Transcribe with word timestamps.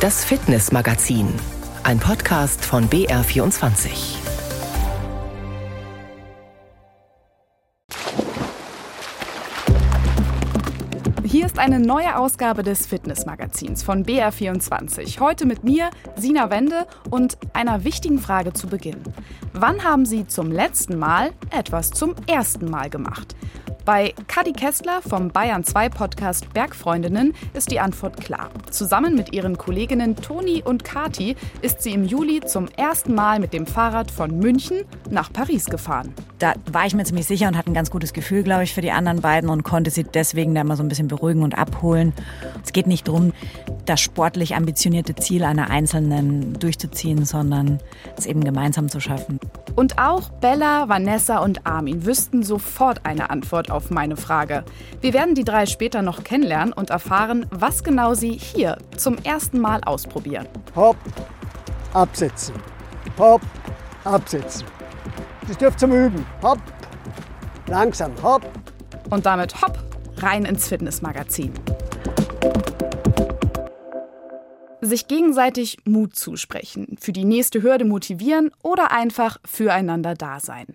Das 0.00 0.24
Fitnessmagazin, 0.24 1.28
ein 1.82 1.98
Podcast 1.98 2.64
von 2.64 2.88
BR24. 2.88 4.16
Hier 11.22 11.44
ist 11.44 11.58
eine 11.58 11.78
neue 11.80 12.16
Ausgabe 12.16 12.62
des 12.62 12.86
Fitnessmagazins 12.86 13.82
von 13.82 14.06
BR24. 14.06 15.20
Heute 15.20 15.44
mit 15.44 15.64
mir, 15.64 15.90
Sina 16.16 16.48
Wende, 16.48 16.86
und 17.10 17.36
einer 17.52 17.84
wichtigen 17.84 18.20
Frage 18.20 18.54
zu 18.54 18.68
Beginn. 18.68 19.02
Wann 19.52 19.84
haben 19.84 20.06
Sie 20.06 20.26
zum 20.26 20.50
letzten 20.50 20.98
Mal 20.98 21.32
etwas 21.50 21.90
zum 21.90 22.14
ersten 22.26 22.70
Mal 22.70 22.88
gemacht? 22.88 23.36
Bei 23.92 24.14
Kadi 24.28 24.52
Kessler 24.52 25.02
vom 25.02 25.30
Bayern 25.30 25.64
2 25.64 25.88
Podcast 25.88 26.54
Bergfreundinnen 26.54 27.34
ist 27.54 27.72
die 27.72 27.80
Antwort 27.80 28.20
klar. 28.20 28.50
Zusammen 28.70 29.16
mit 29.16 29.32
ihren 29.32 29.58
Kolleginnen 29.58 30.14
Toni 30.14 30.62
und 30.64 30.84
Kati 30.84 31.34
ist 31.60 31.82
sie 31.82 31.90
im 31.90 32.04
Juli 32.04 32.40
zum 32.40 32.68
ersten 32.76 33.16
Mal 33.16 33.40
mit 33.40 33.52
dem 33.52 33.66
Fahrrad 33.66 34.12
von 34.12 34.38
München 34.38 34.84
nach 35.10 35.32
Paris 35.32 35.64
gefahren. 35.64 36.14
Da 36.38 36.54
war 36.70 36.86
ich 36.86 36.94
mir 36.94 37.02
ziemlich 37.02 37.26
sicher 37.26 37.48
und 37.48 37.56
hatte 37.56 37.68
ein 37.68 37.74
ganz 37.74 37.90
gutes 37.90 38.12
Gefühl, 38.12 38.44
glaube 38.44 38.62
ich, 38.62 38.74
für 38.74 38.80
die 38.80 38.92
anderen 38.92 39.22
beiden 39.22 39.50
und 39.50 39.64
konnte 39.64 39.90
sie 39.90 40.04
deswegen 40.04 40.54
da 40.54 40.62
mal 40.62 40.76
so 40.76 40.84
ein 40.84 40.88
bisschen 40.88 41.08
beruhigen 41.08 41.42
und 41.42 41.58
abholen. 41.58 42.12
Es 42.64 42.72
geht 42.72 42.86
nicht 42.86 43.08
darum, 43.08 43.32
das 43.86 44.00
sportlich 44.00 44.54
ambitionierte 44.54 45.16
Ziel 45.16 45.42
einer 45.42 45.68
Einzelnen 45.68 46.52
durchzuziehen, 46.52 47.24
sondern 47.24 47.80
es 48.16 48.26
eben 48.26 48.44
gemeinsam 48.44 48.88
zu 48.88 49.00
schaffen. 49.00 49.40
Und 49.76 49.98
auch 49.98 50.28
Bella, 50.28 50.88
Vanessa 50.88 51.38
und 51.38 51.66
Armin 51.66 52.04
wüssten 52.04 52.42
sofort 52.42 53.04
eine 53.04 53.30
Antwort 53.30 53.70
auf 53.70 53.90
meine 53.90 54.16
Frage. 54.16 54.64
Wir 55.00 55.12
werden 55.12 55.34
die 55.34 55.44
drei 55.44 55.66
später 55.66 56.02
noch 56.02 56.24
kennenlernen 56.24 56.72
und 56.72 56.90
erfahren, 56.90 57.46
was 57.50 57.84
genau 57.84 58.14
sie 58.14 58.32
hier 58.32 58.78
zum 58.96 59.18
ersten 59.18 59.60
Mal 59.60 59.82
ausprobieren. 59.84 60.46
Hopp, 60.74 60.96
absetzen. 61.94 62.54
Hopp, 63.18 63.42
absetzen. 64.04 64.66
Das 65.48 65.56
dürft 65.58 65.80
zum 65.80 65.92
Üben. 65.92 66.24
Hopp, 66.42 66.58
langsam, 67.66 68.12
hopp. 68.22 68.42
Und 69.10 69.26
damit 69.26 69.60
hopp, 69.62 69.78
rein 70.18 70.44
ins 70.44 70.68
Fitnessmagazin 70.68 71.52
sich 74.80 75.08
gegenseitig 75.08 75.78
Mut 75.84 76.16
zusprechen, 76.16 76.96
für 77.00 77.12
die 77.12 77.24
nächste 77.24 77.62
Hürde 77.62 77.84
motivieren 77.84 78.50
oder 78.62 78.92
einfach 78.92 79.38
füreinander 79.44 80.14
da 80.14 80.40
sein. 80.40 80.66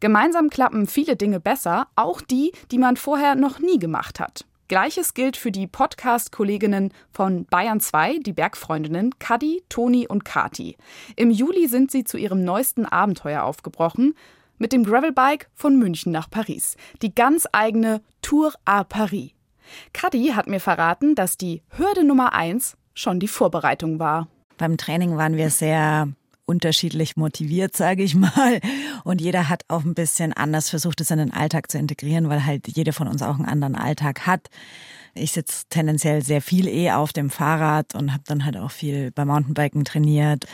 Gemeinsam 0.00 0.50
klappen 0.50 0.86
viele 0.86 1.16
Dinge 1.16 1.40
besser, 1.40 1.88
auch 1.96 2.20
die, 2.20 2.52
die 2.70 2.78
man 2.78 2.96
vorher 2.96 3.34
noch 3.34 3.58
nie 3.58 3.78
gemacht 3.78 4.20
hat. 4.20 4.44
Gleiches 4.68 5.14
gilt 5.14 5.38
für 5.38 5.50
die 5.50 5.66
Podcast-Kolleginnen 5.66 6.92
von 7.10 7.46
Bayern 7.46 7.80
2, 7.80 8.18
die 8.18 8.34
Bergfreundinnen 8.34 9.18
Kadi, 9.18 9.62
Toni 9.70 10.06
und 10.06 10.26
Kati. 10.26 10.76
Im 11.16 11.30
Juli 11.30 11.68
sind 11.68 11.90
sie 11.90 12.04
zu 12.04 12.18
ihrem 12.18 12.44
neuesten 12.44 12.84
Abenteuer 12.84 13.44
aufgebrochen, 13.44 14.14
mit 14.58 14.72
dem 14.72 14.84
Gravelbike 14.84 15.48
von 15.54 15.78
München 15.78 16.12
nach 16.12 16.28
Paris. 16.28 16.76
Die 17.00 17.14
ganz 17.14 17.48
eigene 17.52 18.02
Tour 18.20 18.52
à 18.66 18.84
Paris. 18.84 19.30
Kadi 19.92 20.28
hat 20.34 20.48
mir 20.48 20.60
verraten, 20.60 21.14
dass 21.14 21.36
die 21.36 21.62
Hürde 21.76 22.04
Nummer 22.04 22.32
1 22.32 22.76
schon 22.98 23.20
die 23.20 23.28
Vorbereitung 23.28 23.98
war. 23.98 24.28
Beim 24.56 24.76
Training 24.76 25.16
waren 25.16 25.36
wir 25.36 25.50
sehr 25.50 26.08
unterschiedlich 26.46 27.16
motiviert, 27.16 27.76
sage 27.76 28.02
ich 28.02 28.14
mal. 28.14 28.60
Und 29.04 29.20
jeder 29.20 29.48
hat 29.48 29.62
auch 29.68 29.84
ein 29.84 29.94
bisschen 29.94 30.32
anders 30.32 30.70
versucht, 30.70 31.00
es 31.00 31.10
in 31.10 31.18
den 31.18 31.32
Alltag 31.32 31.70
zu 31.70 31.78
integrieren, 31.78 32.28
weil 32.28 32.44
halt 32.44 32.66
jeder 32.68 32.92
von 32.92 33.06
uns 33.06 33.22
auch 33.22 33.36
einen 33.36 33.44
anderen 33.44 33.76
Alltag 33.76 34.26
hat. 34.26 34.48
Ich 35.14 35.32
sitze 35.32 35.64
tendenziell 35.68 36.22
sehr 36.22 36.40
viel 36.40 36.66
eh 36.66 36.90
auf 36.92 37.12
dem 37.12 37.30
Fahrrad 37.30 37.94
und 37.94 38.12
habe 38.12 38.22
dann 38.26 38.44
halt 38.44 38.56
auch 38.56 38.70
viel 38.70 39.10
beim 39.12 39.28
Mountainbiken 39.28 39.84
trainiert. 39.84 40.46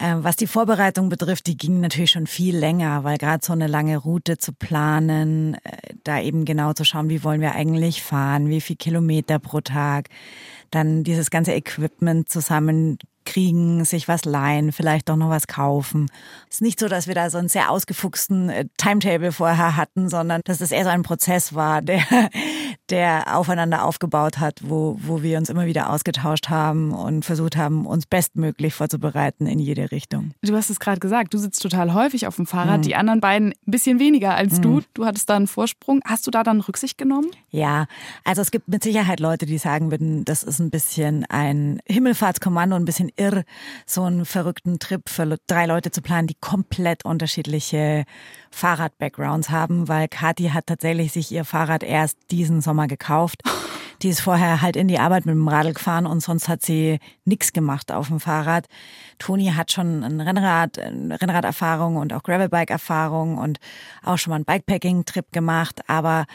Ähm, 0.00 0.22
was 0.22 0.36
die 0.36 0.46
Vorbereitung 0.46 1.08
betrifft, 1.08 1.48
die 1.48 1.56
ging 1.56 1.80
natürlich 1.80 2.12
schon 2.12 2.28
viel 2.28 2.56
länger, 2.56 3.02
weil 3.02 3.18
gerade 3.18 3.44
so 3.44 3.52
eine 3.52 3.66
lange 3.66 3.96
Route 3.96 4.38
zu 4.38 4.52
planen, 4.52 5.54
äh, 5.64 5.94
da 6.04 6.20
eben 6.20 6.44
genau 6.44 6.72
zu 6.72 6.84
schauen, 6.84 7.08
wie 7.08 7.24
wollen 7.24 7.40
wir 7.40 7.56
eigentlich 7.56 8.02
fahren, 8.02 8.48
wie 8.48 8.60
viel 8.60 8.76
Kilometer 8.76 9.40
pro 9.40 9.60
Tag, 9.60 10.08
dann 10.70 11.02
dieses 11.02 11.30
ganze 11.30 11.52
Equipment 11.52 12.28
zusammenkriegen, 12.28 13.84
sich 13.84 14.06
was 14.06 14.24
leihen, 14.24 14.70
vielleicht 14.70 15.08
doch 15.08 15.16
noch 15.16 15.30
was 15.30 15.48
kaufen. 15.48 16.06
Es 16.48 16.56
ist 16.56 16.62
nicht 16.62 16.78
so, 16.78 16.86
dass 16.86 17.08
wir 17.08 17.16
da 17.16 17.28
so 17.28 17.38
einen 17.38 17.48
sehr 17.48 17.68
ausgefuchsten 17.68 18.50
äh, 18.50 18.66
Timetable 18.76 19.32
vorher 19.32 19.76
hatten, 19.76 20.08
sondern 20.08 20.42
dass 20.44 20.60
es 20.60 20.70
eher 20.70 20.84
so 20.84 20.90
ein 20.90 21.02
Prozess 21.02 21.54
war, 21.54 21.82
der, 21.82 22.04
der 22.90 23.36
aufeinander 23.36 23.84
aufgebaut 23.84 24.38
hat, 24.38 24.60
wo, 24.62 24.98
wo 25.00 25.22
wir 25.22 25.38
uns 25.38 25.48
immer 25.48 25.66
wieder 25.66 25.90
ausgetauscht 25.90 26.48
haben 26.48 26.92
und 26.92 27.24
versucht 27.24 27.56
haben, 27.56 27.86
uns 27.86 28.06
bestmöglich 28.06 28.74
vorzubereiten 28.74 29.46
in 29.46 29.58
jede 29.58 29.90
Richtung. 29.90 30.32
Du 30.42 30.54
hast 30.54 30.70
es 30.70 30.80
gerade 30.80 31.00
gesagt, 31.00 31.34
du 31.34 31.38
sitzt 31.38 31.62
total 31.62 31.94
häufig 31.94 32.26
auf 32.26 32.36
dem 32.36 32.46
Fahrrad, 32.46 32.78
mhm. 32.78 32.82
die 32.82 32.96
anderen 32.96 33.20
beiden 33.20 33.50
ein 33.50 33.70
bisschen 33.70 33.98
weniger 33.98 34.34
als 34.34 34.58
mhm. 34.58 34.62
du. 34.62 34.80
Du 34.94 35.04
hattest 35.04 35.28
da 35.28 35.36
einen 35.36 35.46
Vorsprung. 35.46 36.00
Hast 36.04 36.26
du 36.26 36.30
da 36.30 36.42
dann 36.42 36.60
Rücksicht 36.60 36.98
genommen? 36.98 37.30
Ja, 37.50 37.86
also 38.24 38.42
es 38.42 38.50
gibt 38.50 38.68
mit 38.68 38.82
Sicherheit 38.82 39.20
Leute, 39.20 39.46
die 39.46 39.58
sagen 39.58 39.90
würden, 39.90 40.24
das 40.24 40.42
ist 40.42 40.58
ein 40.58 40.70
bisschen 40.70 41.24
ein 41.28 41.80
Himmelfahrtskommando, 41.86 42.76
ein 42.76 42.84
bisschen 42.84 43.10
irr, 43.16 43.44
so 43.86 44.02
einen 44.02 44.24
verrückten 44.24 44.78
Trip 44.78 45.08
für 45.08 45.36
drei 45.46 45.66
Leute 45.66 45.90
zu 45.90 46.02
planen, 46.02 46.26
die 46.26 46.36
komplett 46.40 47.04
unterschiedliche 47.04 48.04
Fahrrad-Backgrounds 48.50 49.50
haben, 49.50 49.88
weil 49.88 50.08
Kathi 50.08 50.50
hat 50.50 50.66
tatsächlich 50.66 51.12
sich 51.12 51.32
ihr 51.32 51.44
Fahrrad 51.44 51.82
erst 51.82 52.18
diesen 52.30 52.57
Sommer 52.60 52.86
gekauft. 52.86 53.42
Die 54.02 54.08
ist 54.08 54.20
vorher 54.20 54.62
halt 54.62 54.76
in 54.76 54.86
die 54.86 55.00
Arbeit 55.00 55.26
mit 55.26 55.34
dem 55.34 55.48
Radl 55.48 55.72
gefahren 55.72 56.06
und 56.06 56.20
sonst 56.20 56.48
hat 56.48 56.62
sie 56.64 57.00
nichts 57.24 57.52
gemacht 57.52 57.90
auf 57.90 58.06
dem 58.06 58.20
Fahrrad. 58.20 58.68
Toni 59.18 59.46
hat 59.46 59.72
schon 59.72 60.04
ein 60.04 60.20
Rennrad, 60.20 60.78
eine 60.78 61.20
Rennraderfahrung 61.20 61.96
und 61.96 62.12
auch 62.12 62.22
Gravelbike-Erfahrung 62.22 63.38
und 63.38 63.58
auch 64.04 64.16
schon 64.16 64.30
mal 64.30 64.36
einen 64.36 64.44
Bikepacking-Trip 64.44 65.32
gemacht, 65.32 65.80
aber 65.88 66.26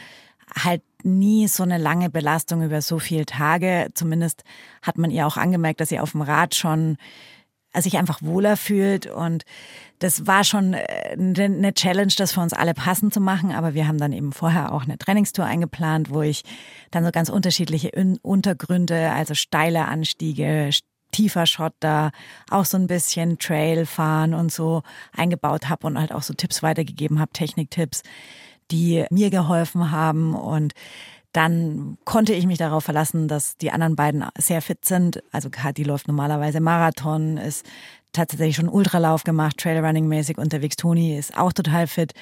halt 0.62 0.82
nie 1.04 1.48
so 1.48 1.62
eine 1.62 1.78
lange 1.78 2.10
Belastung 2.10 2.62
über 2.62 2.82
so 2.82 2.98
viele 2.98 3.24
Tage. 3.24 3.88
Zumindest 3.94 4.44
hat 4.82 4.98
man 4.98 5.10
ihr 5.10 5.26
auch 5.26 5.38
angemerkt, 5.38 5.80
dass 5.80 5.88
sie 5.88 6.00
auf 6.00 6.12
dem 6.12 6.22
Rad 6.22 6.54
schon 6.54 6.98
sich 7.82 7.98
einfach 7.98 8.22
wohler 8.22 8.56
fühlt. 8.56 9.06
Und 9.06 9.44
das 9.98 10.26
war 10.26 10.44
schon 10.44 10.74
äh, 10.74 11.16
eine 11.16 11.74
Challenge, 11.74 12.12
das 12.16 12.32
für 12.32 12.40
uns 12.40 12.52
alle 12.52 12.74
passend 12.74 13.14
zu 13.14 13.20
machen. 13.20 13.52
Aber 13.52 13.74
wir 13.74 13.88
haben 13.88 13.98
dann 13.98 14.12
eben 14.12 14.32
vorher 14.32 14.72
auch 14.72 14.84
eine 14.84 14.98
Trainingstour 14.98 15.44
eingeplant, 15.44 16.10
wo 16.10 16.22
ich 16.22 16.42
dann 16.90 17.04
so 17.04 17.10
ganz 17.10 17.28
unterschiedliche 17.28 17.90
Untergründe, 18.22 19.10
also 19.10 19.34
steile 19.34 19.86
Anstiege, 19.86 20.70
tiefer 21.14 21.46
Schotter, 21.46 22.10
auch 22.50 22.64
so 22.64 22.76
ein 22.76 22.88
bisschen 22.88 23.38
Trail 23.38 23.86
fahren 23.86 24.34
und 24.34 24.52
so 24.52 24.82
eingebaut 25.16 25.68
habe 25.68 25.86
und 25.86 25.98
halt 25.98 26.12
auch 26.12 26.22
so 26.22 26.34
Tipps 26.34 26.62
weitergegeben 26.62 27.20
habe, 27.20 27.32
Techniktipps, 27.32 28.02
die 28.70 29.04
mir 29.10 29.30
geholfen 29.30 29.90
haben 29.90 30.34
und 30.34 30.72
dann 31.34 31.98
konnte 32.04 32.32
ich 32.32 32.46
mich 32.46 32.58
darauf 32.58 32.84
verlassen, 32.84 33.26
dass 33.26 33.56
die 33.56 33.72
anderen 33.72 33.96
beiden 33.96 34.24
sehr 34.38 34.62
fit 34.62 34.84
sind. 34.84 35.20
Also 35.32 35.50
Kathi 35.50 35.82
läuft 35.82 36.06
normalerweise 36.06 36.60
Marathon, 36.60 37.38
ist 37.38 37.66
tatsächlich 38.12 38.54
schon 38.54 38.68
Ultralauf 38.68 39.24
gemacht, 39.24 39.58
Trailrunning-mäßig 39.58 40.38
unterwegs. 40.38 40.76
Toni 40.76 41.18
ist 41.18 41.36
auch 41.36 41.52
total 41.52 41.88
fit. 41.88 42.12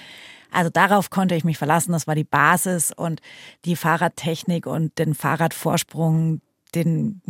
Also 0.51 0.71
darauf 0.71 1.11
konnte 1.11 1.35
ich 1.35 1.45
mich 1.45 1.59
verlassen. 1.59 1.93
Das 1.93 2.07
war 2.07 2.15
die 2.15 2.25
Basis 2.25 2.91
und 2.91 3.21
die 3.67 3.77
Fahrradtechnik 3.77 4.67
und 4.67 4.99
den 4.99 5.15
Fahrradvorsprung, 5.15 6.41
den 6.75 7.21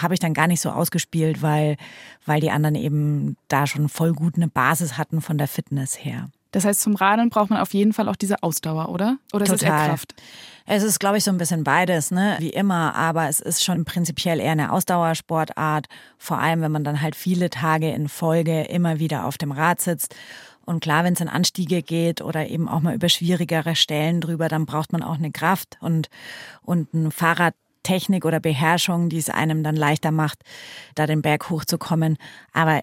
habe 0.00 0.14
ich 0.14 0.20
dann 0.20 0.34
gar 0.34 0.46
nicht 0.46 0.60
so 0.60 0.70
ausgespielt, 0.70 1.42
weil, 1.42 1.76
weil 2.24 2.40
die 2.40 2.52
anderen 2.52 2.76
eben 2.76 3.36
da 3.48 3.66
schon 3.66 3.88
voll 3.88 4.12
gut 4.12 4.36
eine 4.36 4.46
Basis 4.46 4.96
hatten 4.96 5.20
von 5.20 5.38
der 5.38 5.48
Fitness 5.48 6.04
her. 6.04 6.30
Das 6.52 6.64
heißt, 6.64 6.80
zum 6.80 6.94
Radeln 6.94 7.30
braucht 7.30 7.50
man 7.50 7.58
auf 7.58 7.74
jeden 7.74 7.92
Fall 7.92 8.08
auch 8.08 8.16
diese 8.16 8.42
Ausdauer, 8.42 8.90
oder? 8.90 9.16
Oder 9.32 9.46
Total. 9.46 9.54
ist 9.56 9.62
es 9.62 9.68
eher 9.68 9.88
Kraft? 9.88 10.14
Es 10.66 10.82
ist, 10.82 11.00
glaube 11.00 11.16
ich, 11.16 11.24
so 11.24 11.30
ein 11.30 11.38
bisschen 11.38 11.64
beides, 11.64 12.10
ne? 12.10 12.36
Wie 12.38 12.50
immer, 12.50 12.94
aber 12.94 13.28
es 13.28 13.40
ist 13.40 13.64
schon 13.64 13.84
prinzipiell 13.84 14.38
eher 14.38 14.52
eine 14.52 14.70
Ausdauersportart. 14.70 15.86
Vor 16.18 16.38
allem, 16.38 16.60
wenn 16.60 16.70
man 16.70 16.84
dann 16.84 17.00
halt 17.00 17.16
viele 17.16 17.50
Tage 17.50 17.90
in 17.90 18.08
Folge 18.08 18.62
immer 18.64 19.00
wieder 19.00 19.24
auf 19.24 19.38
dem 19.38 19.50
Rad 19.50 19.80
sitzt. 19.80 20.14
Und 20.64 20.80
klar, 20.80 21.04
wenn 21.04 21.14
es 21.14 21.20
in 21.20 21.28
Anstiege 21.28 21.82
geht 21.82 22.20
oder 22.20 22.46
eben 22.46 22.68
auch 22.68 22.80
mal 22.80 22.94
über 22.94 23.08
schwierigere 23.08 23.74
Stellen 23.74 24.20
drüber, 24.20 24.48
dann 24.48 24.66
braucht 24.66 24.92
man 24.92 25.02
auch 25.02 25.16
eine 25.16 25.32
Kraft 25.32 25.78
und, 25.80 26.08
und 26.62 26.94
ein 26.94 27.10
Fahrradtechnik 27.10 28.24
oder 28.24 28.38
Beherrschung, 28.38 29.08
die 29.08 29.18
es 29.18 29.30
einem 29.30 29.64
dann 29.64 29.74
leichter 29.74 30.12
macht, 30.12 30.38
da 30.94 31.06
den 31.06 31.22
Berg 31.22 31.50
hochzukommen. 31.50 32.16
Aber 32.52 32.82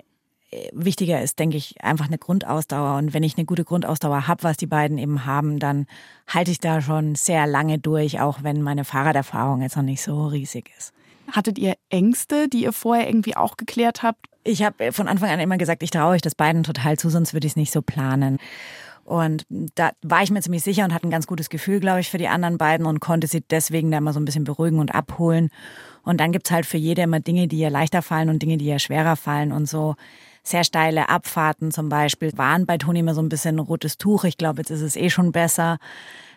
wichtiger 0.71 1.21
ist, 1.21 1.39
denke 1.39 1.57
ich, 1.57 1.83
einfach 1.83 2.07
eine 2.07 2.17
Grundausdauer. 2.17 2.97
Und 2.97 3.13
wenn 3.13 3.23
ich 3.23 3.37
eine 3.37 3.45
gute 3.45 3.63
Grundausdauer 3.63 4.27
habe, 4.27 4.43
was 4.43 4.57
die 4.57 4.67
beiden 4.67 4.97
eben 4.97 5.25
haben, 5.25 5.59
dann 5.59 5.85
halte 6.27 6.51
ich 6.51 6.59
da 6.59 6.81
schon 6.81 7.15
sehr 7.15 7.45
lange 7.47 7.77
durch, 7.77 8.19
auch 8.19 8.43
wenn 8.43 8.61
meine 8.61 8.85
Fahrraderfahrung 8.85 9.61
jetzt 9.61 9.75
noch 9.75 9.83
nicht 9.83 10.01
so 10.01 10.27
riesig 10.27 10.71
ist. 10.77 10.93
Hattet 11.31 11.59
ihr 11.59 11.75
Ängste, 11.89 12.47
die 12.49 12.63
ihr 12.63 12.73
vorher 12.73 13.07
irgendwie 13.07 13.35
auch 13.35 13.57
geklärt 13.57 14.01
habt? 14.01 14.25
Ich 14.43 14.63
habe 14.63 14.91
von 14.91 15.07
Anfang 15.07 15.29
an 15.29 15.39
immer 15.39 15.57
gesagt, 15.57 15.83
ich 15.83 15.91
traue 15.91 16.13
euch 16.13 16.21
das 16.21 16.33
beiden 16.33 16.63
total 16.63 16.97
zu, 16.97 17.09
sonst 17.09 17.33
würde 17.33 17.45
ich 17.45 17.53
es 17.53 17.57
nicht 17.57 17.71
so 17.71 17.81
planen. 17.83 18.39
Und 19.05 19.45
da 19.49 19.91
war 20.03 20.21
ich 20.23 20.29
mir 20.29 20.41
ziemlich 20.41 20.63
sicher 20.63 20.83
und 20.83 20.93
hatte 20.93 21.07
ein 21.07 21.11
ganz 21.11 21.25
gutes 21.25 21.49
Gefühl, 21.49 21.79
glaube 21.79 21.99
ich, 21.99 22.09
für 22.09 22.19
die 22.19 22.27
anderen 22.27 22.57
beiden 22.59 22.85
und 22.85 22.99
konnte 22.99 23.25
sie 23.27 23.41
deswegen 23.41 23.89
da 23.91 23.97
immer 23.97 24.13
so 24.13 24.19
ein 24.19 24.25
bisschen 24.25 24.43
beruhigen 24.43 24.79
und 24.79 24.93
abholen 24.93 25.49
Und 26.03 26.19
dann 26.19 26.31
gibt's 26.31 26.51
halt 26.51 26.65
für 26.65 26.77
jede 26.77 27.03
immer 27.03 27.19
Dinge, 27.19 27.47
die 27.47 27.57
ihr 27.57 27.69
leichter 27.69 28.01
fallen 28.01 28.29
und 28.29 28.41
Dinge, 28.41 28.57
die 28.57 28.65
ihr 28.65 28.79
schwerer 28.79 29.15
fallen 29.15 29.51
und 29.51 29.67
so 29.67 29.95
sehr 30.49 30.63
steile 30.63 31.09
Abfahrten 31.09 31.71
zum 31.71 31.89
Beispiel 31.89 32.31
waren 32.37 32.65
bei 32.65 32.77
Toni 32.77 32.99
immer 32.99 33.13
so 33.13 33.21
ein 33.21 33.29
bisschen 33.29 33.55
ein 33.55 33.59
rotes 33.59 33.97
Tuch. 33.97 34.23
Ich 34.23 34.37
glaube, 34.37 34.61
jetzt 34.61 34.71
ist 34.71 34.81
es 34.81 34.95
eh 34.95 35.09
schon 35.09 35.31
besser. 35.31 35.77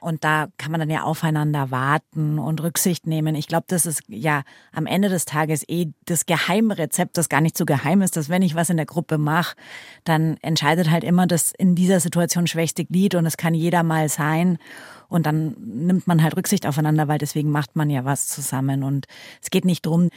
Und 0.01 0.25
da 0.25 0.49
kann 0.59 0.73
man 0.73 0.81
dann 0.81 0.91
ja 0.91 1.05
aufeinander 1.05 1.71
warten 1.71 2.41
und 2.41 2.61
Rücksicht 2.61 3.07
nehmen. 3.07 3.37
Ich 3.37 3.47
glaube, 3.47 3.67
das 3.69 3.87
ist 3.87 4.03
ja 4.09 4.43
am 4.73 4.87
Ende 4.87 5.09
des 5.09 5.27
Tages 5.27 5.65
eh 5.69 5.93
das 6.07 6.27
Geheimrezept, 6.27 7.17
das 7.17 7.29
gar 7.29 7.41
nicht 7.41 7.57
so 7.57 7.65
geheim 7.65 8.03
ist, 8.03 8.17
dass 8.17 8.29
wenn 8.29 8.43
ich 8.43 8.57
was 8.57 8.69
in 8.69 8.77
der 8.77 8.87
Gruppe 8.87 9.17
mache, 9.17 9.55
dann 10.03 10.39
entscheidet 10.43 10.91
halt 10.91 11.05
immer 11.05 11.29
das 11.29 11.53
in 11.53 11.77
dieser 11.77 12.01
Situation 12.01 12.49
schwächste 12.49 12.85
Glied 12.85 13.15
und 13.15 13.27
es 13.27 13.37
kann 13.37 13.55
jeder 13.55 13.85
mal 13.85 14.09
sein. 14.09 14.59
Und 15.09 15.27
dann 15.27 15.55
nimmt 15.59 16.07
man 16.07 16.23
halt 16.23 16.37
Rücksicht 16.37 16.67
aufeinander, 16.67 17.07
weil 17.07 17.19
deswegen 17.19 17.51
macht 17.51 17.77
man 17.77 17.89
ja 17.89 18.05
was 18.05 18.27
zusammen. 18.27 18.83
Und 18.83 19.07
es 19.41 19.51
geht 19.51 19.65
nicht 19.65 19.87
drum, 19.87 20.09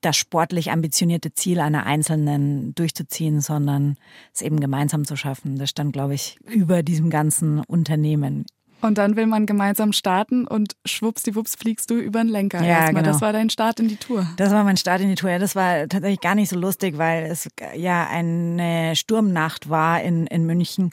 das 0.00 0.16
sportlich 0.16 0.70
ambitionierte 0.70 1.32
Ziel 1.34 1.60
einer 1.60 1.86
Einzelnen 1.86 2.74
durchzuziehen, 2.74 3.40
sondern 3.40 3.96
es 4.34 4.42
eben 4.42 4.60
gemeinsam 4.60 5.04
zu 5.04 5.16
schaffen. 5.16 5.58
Das 5.58 5.70
stand, 5.70 5.92
glaube 5.92 6.14
ich, 6.14 6.38
über 6.46 6.82
diesem 6.82 7.10
ganzen 7.10 7.60
Unternehmen. 7.60 8.46
Und 8.82 8.96
dann 8.96 9.16
will 9.16 9.26
man 9.26 9.44
gemeinsam 9.44 9.92
starten 9.92 10.46
und 10.46 10.74
schwuppsdiwupps 10.86 11.56
fliegst 11.56 11.90
du 11.90 11.96
über 11.96 12.20
den 12.20 12.28
Lenker. 12.28 12.62
Ja, 12.62 12.80
erstmal. 12.80 13.02
genau. 13.02 13.12
Das 13.12 13.20
war 13.20 13.32
dein 13.32 13.50
Start 13.50 13.78
in 13.78 13.88
die 13.88 13.96
Tour. 13.96 14.26
Das 14.36 14.50
war 14.52 14.64
mein 14.64 14.78
Start 14.78 15.02
in 15.02 15.10
die 15.10 15.16
Tour. 15.16 15.30
Ja, 15.30 15.38
das 15.38 15.54
war 15.54 15.86
tatsächlich 15.86 16.20
gar 16.20 16.34
nicht 16.34 16.48
so 16.48 16.58
lustig, 16.58 16.96
weil 16.96 17.24
es 17.24 17.48
ja 17.76 18.06
eine 18.08 18.96
Sturmnacht 18.96 19.68
war 19.68 20.00
in, 20.02 20.26
in 20.26 20.46
München 20.46 20.92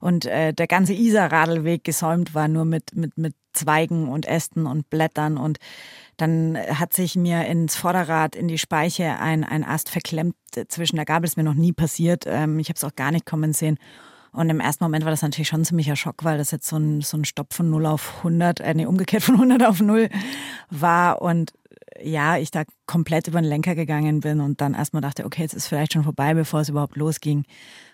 und 0.00 0.24
äh, 0.24 0.52
der 0.52 0.66
ganze 0.66 0.94
Isar-Radelweg 0.94 1.84
gesäumt 1.84 2.34
war 2.34 2.48
nur 2.48 2.64
mit, 2.64 2.96
mit, 2.96 3.16
mit 3.16 3.34
Zweigen 3.52 4.08
und 4.08 4.26
Ästen 4.26 4.66
und 4.66 4.88
Blättern 4.90 5.36
und 5.36 5.58
dann 6.20 6.56
hat 6.56 6.92
sich 6.92 7.16
mir 7.16 7.46
ins 7.46 7.76
Vorderrad, 7.76 8.36
in 8.36 8.48
die 8.48 8.58
Speiche 8.58 9.18
ein, 9.18 9.44
ein 9.44 9.64
Ast 9.64 9.88
verklemmt 9.88 10.34
zwischen 10.68 10.96
der 10.96 11.04
Gabel. 11.04 11.26
Ist 11.26 11.36
mir 11.36 11.44
noch 11.44 11.54
nie 11.54 11.72
passiert. 11.72 12.24
Ähm, 12.26 12.58
ich 12.58 12.68
habe 12.68 12.76
es 12.76 12.84
auch 12.84 12.94
gar 12.94 13.10
nicht 13.10 13.26
kommen 13.26 13.52
sehen. 13.52 13.78
Und 14.32 14.48
im 14.48 14.60
ersten 14.60 14.84
Moment 14.84 15.04
war 15.04 15.10
das 15.10 15.22
natürlich 15.22 15.48
schon 15.48 15.62
ein 15.62 15.64
ziemlicher 15.64 15.96
Schock, 15.96 16.22
weil 16.22 16.38
das 16.38 16.52
jetzt 16.52 16.68
so 16.68 16.76
ein, 16.76 17.00
so 17.00 17.16
ein 17.16 17.24
Stopp 17.24 17.52
von 17.52 17.68
0 17.68 17.86
auf 17.86 18.18
100, 18.18 18.60
äh, 18.60 18.74
nee, 18.74 18.86
umgekehrt 18.86 19.22
von 19.22 19.34
100 19.34 19.64
auf 19.64 19.80
0 19.80 20.08
war. 20.70 21.20
Und 21.22 21.52
ja, 22.02 22.36
ich 22.36 22.50
da 22.50 22.64
komplett 22.86 23.28
über 23.28 23.40
den 23.40 23.48
Lenker 23.48 23.74
gegangen 23.74 24.20
bin 24.20 24.40
und 24.40 24.60
dann 24.60 24.74
erstmal 24.74 25.02
dachte, 25.02 25.24
okay, 25.24 25.42
jetzt 25.42 25.54
ist 25.54 25.66
vielleicht 25.66 25.92
schon 25.92 26.04
vorbei, 26.04 26.34
bevor 26.34 26.60
es 26.60 26.68
überhaupt 26.68 26.96
losging. 26.96 27.44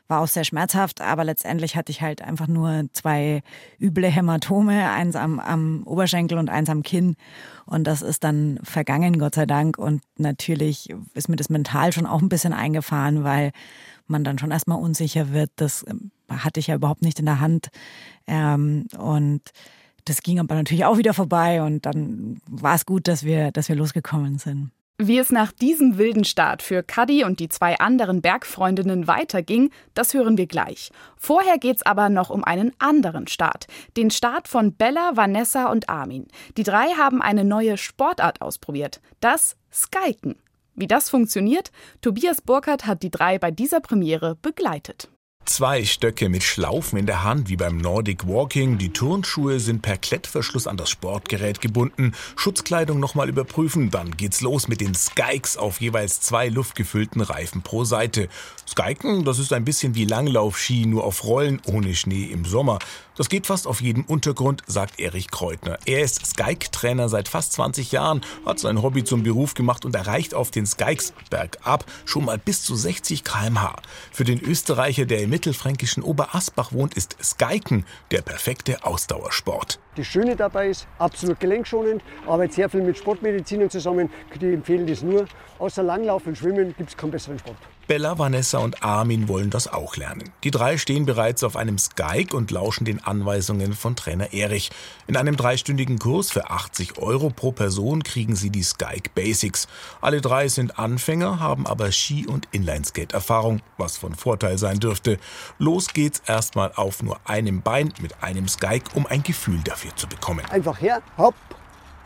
War 0.08 0.20
auch 0.20 0.29
sehr 0.29 0.44
schmerzhaft, 0.44 1.00
aber 1.00 1.25
letztendlich 1.25 1.75
hatte 1.75 1.91
ich 1.91 2.00
halt 2.00 2.23
einfach 2.23 2.47
nur 2.47 2.85
zwei 2.93 3.43
üble 3.81 4.08
Hämatome, 4.08 4.91
eins 4.91 5.17
am, 5.17 5.41
am 5.41 5.82
Oberschenkel 5.85 6.38
und 6.38 6.49
eins 6.49 6.70
am 6.70 6.85
Kinn. 6.85 7.17
Und 7.64 7.85
das 7.85 8.03
ist 8.03 8.23
dann 8.23 8.61
vergangen, 8.62 9.19
Gott 9.19 9.35
sei 9.35 9.47
Dank. 9.47 9.79
Und 9.79 10.03
natürlich 10.17 10.94
ist 11.14 11.29
mir 11.29 11.37
das 11.37 11.49
mental 11.49 11.93
schon 11.93 12.06
auch 12.06 12.23
ein 12.23 12.29
bisschen 12.29 12.53
eingefahren, 12.53 13.25
weil 13.25 13.50
man 14.06 14.23
dann 14.23 14.38
schon 14.38 14.53
erstmal 14.53 14.79
unsicher 14.79 15.32
wird. 15.32 15.50
Das 15.56 15.85
ähm, 15.88 16.12
hatte 16.31 16.61
ich 16.61 16.69
ja 16.69 16.76
überhaupt 16.76 17.03
nicht 17.03 17.19
in 17.19 17.26
der 17.26 17.41
Hand. 17.41 17.69
Ähm, 18.29 18.87
und 18.97 19.43
das 20.06 20.23
ging 20.23 20.41
aber 20.41 20.55
natürlich 20.55 20.85
auch 20.85 20.99
wieder 20.99 21.14
vorbei 21.14 21.62
und 21.62 21.85
dann 21.85 22.41
war 22.49 22.75
es 22.75 22.87
gut, 22.87 23.08
dass 23.08 23.25
wir, 23.25 23.53
dass 23.53 23.69
wir 23.69 23.76
losgekommen 23.76 24.38
sind. 24.38 24.70
Wie 24.99 25.19
es 25.19 25.31
nach 25.31 25.53
diesem 25.53 25.99
wilden 25.99 26.25
Start 26.25 26.62
für 26.62 26.82
Cuddy 26.82 27.23
und 27.25 27.38
die 27.38 27.50
zwei 27.50 27.79
anderen 27.79 28.23
Bergfreundinnen 28.23 29.06
weiterging, 29.06 29.70
das 29.93 30.14
hören 30.14 30.38
wir 30.38 30.47
gleich. 30.47 30.91
Vorher 31.19 31.58
geht's 31.58 31.85
aber 31.85 32.08
noch 32.08 32.31
um 32.31 32.44
einen 32.44 32.73
anderen 32.79 33.26
Start. 33.26 33.67
Den 33.99 34.11
Start 34.11 34.49
von 34.49 34.73
Bella, 34.73 35.12
Vanessa 35.14 35.70
und 35.70 35.91
Armin. 35.91 36.29
Die 36.56 36.62
drei 36.62 36.87
haben 36.97 37.20
eine 37.20 37.44
neue 37.44 37.76
Sportart 37.76 38.41
ausprobiert. 38.41 39.03
Das 39.20 39.56
Skiken. 39.70 40.37
Wie 40.75 40.87
das 40.87 41.11
funktioniert, 41.11 41.73
Tobias 42.00 42.41
Burkhardt 42.41 42.87
hat 42.87 43.03
die 43.03 43.11
drei 43.11 43.38
bei 43.38 43.50
dieser 43.50 43.81
Premiere 43.81 44.37
begleitet. 44.37 45.11
Zwei 45.46 45.84
Stöcke 45.84 46.28
mit 46.28 46.43
Schlaufen 46.43 46.98
in 46.98 47.06
der 47.06 47.22
Hand, 47.22 47.48
wie 47.48 47.56
beim 47.56 47.78
Nordic 47.78 48.26
Walking. 48.26 48.78
Die 48.78 48.93
Turnschuhe 48.93 49.60
sind 49.60 49.81
per 49.81 49.96
Klettverschluss 49.96 50.66
an 50.66 50.76
das 50.76 50.90
Sportgerät 50.90 51.60
gebunden. 51.60 52.14
Schutzkleidung 52.34 52.98
nochmal 52.98 53.28
überprüfen. 53.28 53.93
Dann 53.93 54.16
geht's 54.16 54.40
los 54.40 54.66
mit 54.66 54.81
den 54.81 54.96
Skikes 54.96 55.56
auf 55.56 55.81
jeweils 55.81 56.20
zwei 56.20 56.48
luftgefüllten 56.48 57.20
Reifen 57.20 57.62
pro 57.62 57.84
Seite. 57.84 58.28
Skiken, 58.69 59.25
das 59.25 59.38
ist 59.38 59.52
ein 59.52 59.64
bisschen 59.64 59.94
wie 59.94 60.04
Langlaufski, 60.04 60.84
nur 60.84 61.04
auf 61.04 61.22
Rollen 61.22 61.62
ohne 61.64 61.94
Schnee 61.94 62.25
im 62.25 62.44
Sommer. 62.44 62.81
Das 63.16 63.30
geht 63.30 63.46
fast 63.46 63.66
auf 63.66 63.80
jedem 63.80 64.04
Untergrund, 64.04 64.62
sagt 64.66 65.00
Erich 65.00 65.30
Kreutner. 65.30 65.78
Er 65.86 66.02
ist 66.02 66.26
Skike-Trainer 66.26 67.08
seit 67.08 67.28
fast 67.28 67.54
20 67.54 67.90
Jahren, 67.92 68.20
hat 68.44 68.58
sein 68.58 68.82
Hobby 68.82 69.04
zum 69.04 69.22
Beruf 69.22 69.54
gemacht 69.54 69.86
und 69.86 69.94
erreicht 69.94 70.34
auf 70.34 70.50
den 70.50 70.66
Skikes 70.66 71.14
bergab 71.30 71.86
schon 72.04 72.26
mal 72.26 72.36
bis 72.36 72.62
zu 72.62 72.76
60 72.76 73.24
km/h. 73.24 73.76
Für 74.12 74.24
den 74.24 74.38
Österreicher, 74.40 75.06
der 75.06 75.22
im 75.22 75.30
mittelfränkischen 75.30 76.02
Oberasbach 76.02 76.72
wohnt, 76.72 76.92
ist 76.92 77.16
Skiken 77.22 77.86
der 78.10 78.20
perfekte 78.20 78.84
Ausdauersport. 78.84 79.80
Das 79.96 80.06
Schöne 80.06 80.36
dabei 80.36 80.69
ist, 80.69 80.86
absolut 80.98 81.40
gelenkschonend, 81.40 82.02
arbeitet 82.26 82.54
sehr 82.54 82.69
viel 82.69 82.82
mit 82.82 82.98
Sportmedizinern 82.98 83.70
zusammen. 83.70 84.10
Die 84.38 84.52
empfehlen 84.52 84.86
das 84.86 85.00
nur. 85.00 85.26
Außer 85.58 85.82
Langlauf 85.82 86.26
und 86.26 86.36
Schwimmen 86.36 86.74
gibt 86.76 86.90
es 86.90 86.96
keinen 86.98 87.12
besseren 87.12 87.38
Sport. 87.38 87.56
Bella, 87.86 88.18
Vanessa 88.18 88.58
und 88.58 88.82
Armin 88.82 89.28
wollen 89.28 89.50
das 89.50 89.68
auch 89.68 89.96
lernen. 89.96 90.32
Die 90.42 90.50
drei 90.50 90.76
stehen 90.76 91.06
bereits 91.06 91.44
auf 91.44 91.54
einem 91.54 91.78
Skyke 91.78 92.36
und 92.36 92.50
lauschen 92.50 92.84
den 92.84 93.04
Anweisungen 93.04 93.74
von 93.74 93.94
Trainer 93.94 94.32
Erich. 94.32 94.72
In 95.06 95.16
einem 95.16 95.36
dreistündigen 95.36 96.00
Kurs 96.00 96.32
für 96.32 96.50
80 96.50 96.98
Euro 96.98 97.30
pro 97.30 97.52
Person 97.52 98.02
kriegen 98.02 98.34
sie 98.34 98.50
die 98.50 98.64
Skyke 98.64 99.10
Basics. 99.14 99.68
Alle 100.00 100.20
drei 100.20 100.48
sind 100.48 100.80
Anfänger, 100.80 101.38
haben 101.38 101.64
aber 101.64 101.92
Ski- 101.92 102.26
und 102.26 102.48
Inlineskate-Erfahrung, 102.50 103.62
was 103.78 103.96
von 103.96 104.16
Vorteil 104.16 104.58
sein 104.58 104.80
dürfte. 104.80 105.18
Los 105.58 105.92
geht's 105.92 106.20
erstmal 106.26 106.72
auf 106.74 107.04
nur 107.04 107.20
einem 107.24 107.62
Bein 107.62 107.92
mit 108.00 108.20
einem 108.20 108.48
Skyke, 108.48 108.90
um 108.94 109.06
ein 109.06 109.22
Gefühl 109.22 109.60
dafür 109.62 109.94
zu 109.94 110.08
bekommen. 110.08 110.44
Einfach 110.50 110.80
her, 110.80 111.02
hopp, 111.16 111.36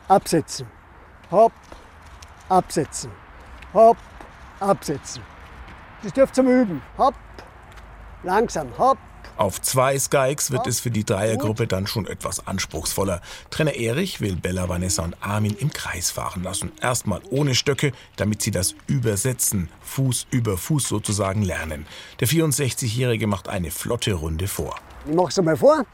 absetzen. 0.08 0.66
Hopp, 1.30 1.52
absetzen. 2.50 3.10
Hopp, 3.72 3.96
absetzen. 4.60 5.29
Das 6.02 6.12
dürft 6.12 6.37
ihr 6.38 6.43
mal 6.43 6.62
üben. 6.62 6.82
Hopp, 6.97 7.14
langsam, 8.23 8.69
hopp. 8.79 8.99
Auf 9.37 9.61
zwei 9.62 9.99
Skykes 9.99 10.50
wird 10.50 10.67
es 10.67 10.81
für 10.81 10.91
die 10.91 11.05
Dreiergruppe 11.05 11.67
dann 11.67 11.87
schon 11.87 12.06
etwas 12.06 12.47
anspruchsvoller. 12.47 13.23
Trainer 13.49 13.75
Erich 13.75 14.20
will 14.20 14.37
Bella, 14.37 14.69
Vanessa 14.69 15.02
und 15.02 15.17
Armin 15.23 15.56
im 15.58 15.73
Kreis 15.73 16.11
fahren 16.11 16.43
lassen. 16.43 16.73
Erstmal 16.82 17.23
ohne 17.31 17.55
Stöcke, 17.55 17.93
damit 18.17 18.43
sie 18.43 18.50
das 18.50 18.75
Übersetzen, 18.87 19.70
Fuß 19.81 20.26
über 20.30 20.59
Fuß 20.59 20.88
sozusagen 20.88 21.40
lernen. 21.40 21.87
Der 22.21 22.28
64-Jährige 22.28 23.26
macht 23.26 23.49
eine 23.49 23.71
flotte 23.71 24.12
Runde 24.12 24.47
vor. 24.47 24.76
Ich 25.07 25.14
mache 25.14 25.28
es 25.28 25.38
einmal 25.38 25.57
vor. 25.57 25.87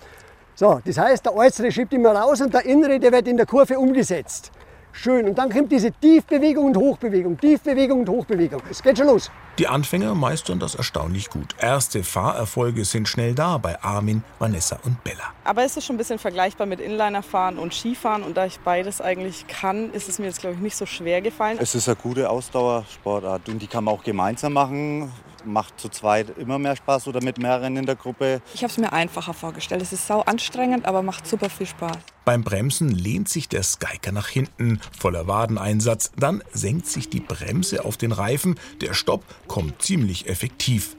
So, 0.57 0.81
das 0.85 0.99
heißt, 0.99 1.25
der 1.25 1.37
Äußere 1.37 1.71
schiebt 1.71 1.93
immer 1.93 2.17
raus 2.17 2.41
und 2.41 2.53
der 2.53 2.65
Innere, 2.65 2.99
der 2.99 3.13
wird 3.13 3.29
in 3.29 3.37
der 3.37 3.47
Kurve 3.47 3.79
umgesetzt. 3.79 4.51
Schön. 4.97 5.27
Und 5.27 5.37
dann 5.37 5.51
kommt 5.51 5.71
diese 5.71 5.93
Tiefbewegung 5.93 6.67
und 6.67 6.77
Hochbewegung, 6.77 7.39
Tiefbewegung 7.39 8.01
und 8.01 8.09
Hochbewegung. 8.09 8.63
Es 8.71 8.83
geht 8.83 8.97
schon 8.97 9.09
los. 9.09 9.31
Die 9.59 9.69
Anfänger 9.69 10.15
meistern 10.15 10.59
das 10.59 10.75
erstaunlich 10.75 11.29
gut. 11.29 11.55
Erste 11.59 12.03
Fahrerfolge 12.03 12.85
sind 12.85 13.07
schnell 13.07 13.35
da 13.35 13.59
bei 13.59 13.83
Armin, 13.83 14.23
Vanessa 14.39 14.79
und 14.85 15.05
Bella. 15.05 15.35
Aber 15.45 15.65
es 15.65 15.77
ist 15.77 15.85
schon 15.85 15.97
ein 15.97 15.99
bisschen 15.99 16.19
vergleichbar 16.19 16.67
mit 16.67 16.81
Inlinerfahren 16.81 17.59
und 17.59 17.75
Skifahren. 17.75 18.23
Und 18.23 18.39
da 18.39 18.47
ich 18.47 18.59
beides 18.61 19.03
eigentlich 19.03 19.47
kann, 19.47 19.93
ist 19.93 20.09
es 20.09 20.19
mir 20.19 20.27
jetzt, 20.27 20.41
glaube 20.41 20.57
ich, 20.57 20.63
nicht 20.63 20.77
so 20.77 20.87
schwer 20.87 21.21
gefallen. 21.21 21.59
Es 21.61 21.75
ist 21.75 21.89
eine 21.89 21.97
gute 21.97 22.31
Ausdauersportart 22.31 23.49
und 23.51 23.61
die 23.61 23.67
kann 23.67 23.85
man 23.85 23.95
auch 23.95 24.03
gemeinsam 24.03 24.55
machen. 24.55 25.13
Macht 25.47 25.81
zu 25.81 25.89
zweit 25.89 26.37
immer 26.39 26.59
mehr 26.59 26.77
Spaß 26.77 27.09
oder 27.09 27.23
mit 27.23 27.39
mehreren 27.39 27.77
in 27.77 27.87
der 27.87 27.97
Gruppe. 27.97 28.43
Ich 28.55 28.63
habe 28.63 28.71
es 28.71 28.79
mir 28.79 28.93
einfacher 28.93 29.35
vorgestellt. 29.35 29.83
Es 29.83 29.93
ist 29.93 30.07
sau 30.07 30.21
anstrengend, 30.21 30.87
aber 30.87 31.03
macht 31.03 31.27
super 31.27 31.51
viel 31.51 31.67
Spaß. 31.67 31.97
Beim 32.25 32.43
Bremsen 32.43 32.91
lehnt 32.91 33.29
sich 33.29 33.49
der 33.49 33.63
Skiker 33.63 34.13
nach 34.13 34.29
hinten, 34.29 34.81
voller 34.99 35.29
Wadeneinsatz. 35.29 36.11
Dann 36.17 36.43
senkt 36.53 36.87
sich 36.87 37.09
die 37.09 37.21
Bremse 37.21 37.85
auf 37.85 37.97
den 37.97 38.13
Reifen. 38.13 38.59
Der 38.81 38.95
Stopp 38.95 39.25
kommt 39.47 39.83
ziemlich 39.83 40.29
effektiv. 40.29 40.97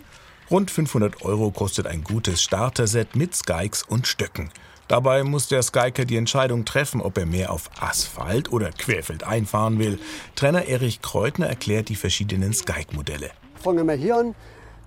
Rund 0.49 0.71
500 0.71 1.23
Euro 1.23 1.51
kostet 1.51 1.87
ein 1.87 2.03
gutes 2.03 2.41
Starter-Set 2.41 3.15
mit 3.17 3.35
Skikes 3.35 3.83
und 3.83 4.07
Stöcken. 4.07 4.49
Dabei 4.87 5.23
muss 5.23 5.49
der 5.49 5.63
Skiker 5.63 6.05
die 6.05 6.15
Entscheidung 6.15 6.63
treffen, 6.63 7.01
ob 7.01 7.17
er 7.17 7.25
mehr 7.25 7.51
auf 7.51 7.69
Asphalt 7.81 8.51
oder 8.53 8.71
Querfeld 8.71 9.25
einfahren 9.25 9.79
will. 9.79 9.99
Trainer 10.35 10.65
Erich 10.65 11.01
Kreutner 11.01 11.47
erklärt 11.47 11.89
die 11.89 11.95
verschiedenen 11.95 12.53
Skike-Modelle. 12.53 13.31
Fangen 13.57 13.85
wir 13.87 13.95
hier 13.95 14.17
an. 14.17 14.35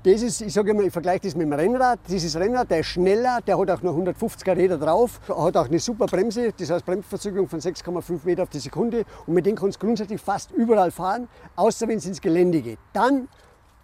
Das 0.03 0.23
ist, 0.23 0.41
ich 0.41 0.55
sage 0.55 0.71
immer, 0.71 0.83
ich 0.83 0.93
vergleiche 0.93 1.21
das 1.25 1.35
mit 1.35 1.47
dem 1.47 1.53
Rennrad. 1.53 2.01
Dieses 2.09 2.35
Rennrad, 2.35 2.71
der 2.71 2.81
ist 2.81 2.87
schneller, 2.87 3.41
der 3.47 3.59
hat 3.59 3.71
auch 3.71 3.83
noch 3.83 3.95
150er 3.95 4.57
Räder 4.57 4.79
drauf, 4.79 5.21
hat 5.29 5.57
auch 5.59 5.67
eine 5.67 5.79
super 5.79 6.07
Bremse, 6.07 6.53
das 6.57 6.71
heißt 6.71 6.87
Bremsverzögerung 6.87 7.49
von 7.49 7.61
6,5 7.61 8.21
Meter 8.25 8.45
auf 8.45 8.49
die 8.49 8.61
Sekunde. 8.61 9.05
Und 9.27 9.35
mit 9.35 9.45
dem 9.45 9.57
kannst 9.57 9.83
du 9.83 9.87
grundsätzlich 9.87 10.21
fast 10.21 10.53
überall 10.53 10.91
fahren, 10.91 11.29
außer 11.55 11.87
wenn 11.87 11.99
es 11.99 12.07
ins 12.07 12.21
Gelände 12.21 12.63
geht. 12.63 12.79
Dann 12.95 13.29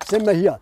sind 0.08 0.24
wir 0.24 0.32
hier. 0.32 0.58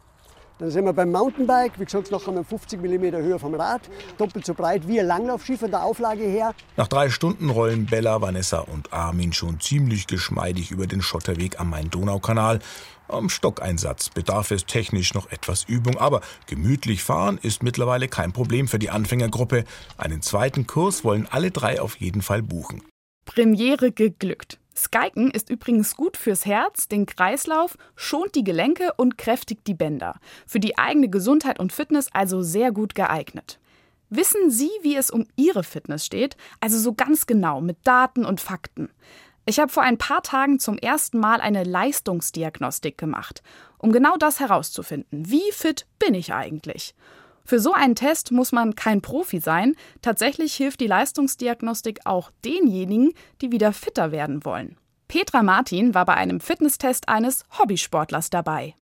Dann 0.59 0.71
sind 0.71 0.85
wir 0.85 0.93
beim 0.93 1.11
Mountainbike, 1.11 1.81
wie 1.81 1.85
gesagt, 1.85 2.13
noch 2.13 2.29
einmal 2.29 2.45
50 2.45 2.81
mm 2.81 3.17
Höhe 3.17 3.39
vom 3.41 3.55
Rad, 3.55 3.83
doppelt 4.19 4.47
so 4.47 4.55
breit 4.55 4.87
wie 4.87 5.01
ein 5.01 5.07
Langlaufski 5.07 5.57
von 5.57 5.71
der 5.71 5.83
Auflage 5.83 6.23
her. 6.23 6.55
Nach 6.77 6.87
drei 6.87 7.11
Stunden 7.11 7.51
rollen 7.51 7.87
Bella, 7.87 8.21
Vanessa 8.21 8.61
und 8.61 8.93
Armin 8.93 9.33
schon 9.33 9.59
ziemlich 9.59 10.07
geschmeidig 10.07 10.71
über 10.71 10.87
den 10.87 11.03
Schotterweg 11.03 11.59
am 11.59 11.71
Main-Donau-Kanal. 11.71 12.61
Am 13.09 13.29
Stockeinsatz 13.29 14.11
bedarf 14.11 14.53
es 14.53 14.65
technisch 14.65 15.13
noch 15.13 15.31
etwas 15.33 15.65
Übung, 15.65 15.99
aber 15.99 16.21
gemütlich 16.47 17.03
fahren 17.03 17.39
ist 17.43 17.65
mittlerweile 17.65 18.07
kein 18.07 18.33
Problem 18.33 18.69
für 18.69 18.79
die 18.79 18.91
Anfängergruppe. 18.91 19.65
Einen 19.99 20.23
zweiten 20.23 20.69
Kurs 20.69 21.05
wollen 21.05 21.27
alle 21.31 21.51
drei 21.51 21.81
auf 21.81 21.97
jeden 21.97 22.23
Fall 22.23 22.43
buchen. 22.43 22.83
Premiere 23.27 23.91
geglückt. 23.91 24.59
Skiken 24.77 25.31
ist 25.31 25.51
übrigens 25.51 25.97
gut 25.97 26.17
fürs 26.17 26.47
Herz, 26.47 26.89
den 26.89 27.07
Kreislauf, 27.07 27.77
schont 27.97 28.35
die 28.35 28.45
Gelenke 28.45 28.93
und 28.97 29.19
kräftigt 29.19 29.67
die 29.67 29.75
Bänder. 29.75 30.19
Für 30.47 30.61
die 30.61 30.77
eigene 30.79 31.09
Gesundheit 31.09 31.61
und 31.61 31.73
Fitness 31.73 32.09
also 32.13 32.43
sehr 32.43 32.73
gut 32.73 32.95
geeignet. 32.95 33.59
Wissen 34.11 34.51
Sie, 34.51 34.71
wie 34.83 34.97
es 34.97 35.11
um 35.11 35.27
Ihre 35.37 35.65
Fitness 35.65 36.05
steht? 36.05 36.37
Also 36.61 36.79
so 36.79 36.95
ganz 36.95 37.27
genau 37.27 37.61
mit 37.61 37.79
Daten 37.85 38.25
und 38.25 38.41
Fakten. 38.41 38.91
Ich 39.47 39.59
habe 39.59 39.71
vor 39.71 39.83
ein 39.83 39.99
paar 39.99 40.23
Tagen 40.23 40.59
zum 40.59 40.79
ersten 40.79 41.19
Mal 41.19 41.41
eine 41.41 41.65
Leistungsdiagnostik 41.65 42.97
gemacht, 42.97 43.43
um 43.79 43.93
genau 43.93 44.17
das 44.17 44.41
herauszufinden. 44.41 45.31
Wie 45.31 45.53
fit 45.53 45.87
bin 45.99 46.15
ich 46.15 46.33
eigentlich? 46.33 46.95
Für 47.47 47.61
so 47.61 47.75
einen 47.75 47.95
Test 47.95 48.33
muss 48.33 48.53
man 48.53 48.75
kein 48.75 49.03
Profi 49.03 49.39
sein. 49.39 49.75
Tatsächlich 50.01 50.55
hilft 50.55 50.81
die 50.81 50.87
Leistungsdiagnostik 50.87 52.01
auch 52.05 52.31
denjenigen, 52.45 53.13
die 53.43 53.53
wieder 53.53 53.73
fitter 53.75 54.13
werden 54.13 54.45
wollen. 54.45 54.77
Petra 55.09 55.43
Martin 55.43 55.95
war 55.95 56.07
bei 56.07 56.15
einem 56.15 56.41
Fitnesstest 56.41 57.09
eines 57.09 57.45
Hobbysportlers 57.59 58.31
dabei. 58.31 58.75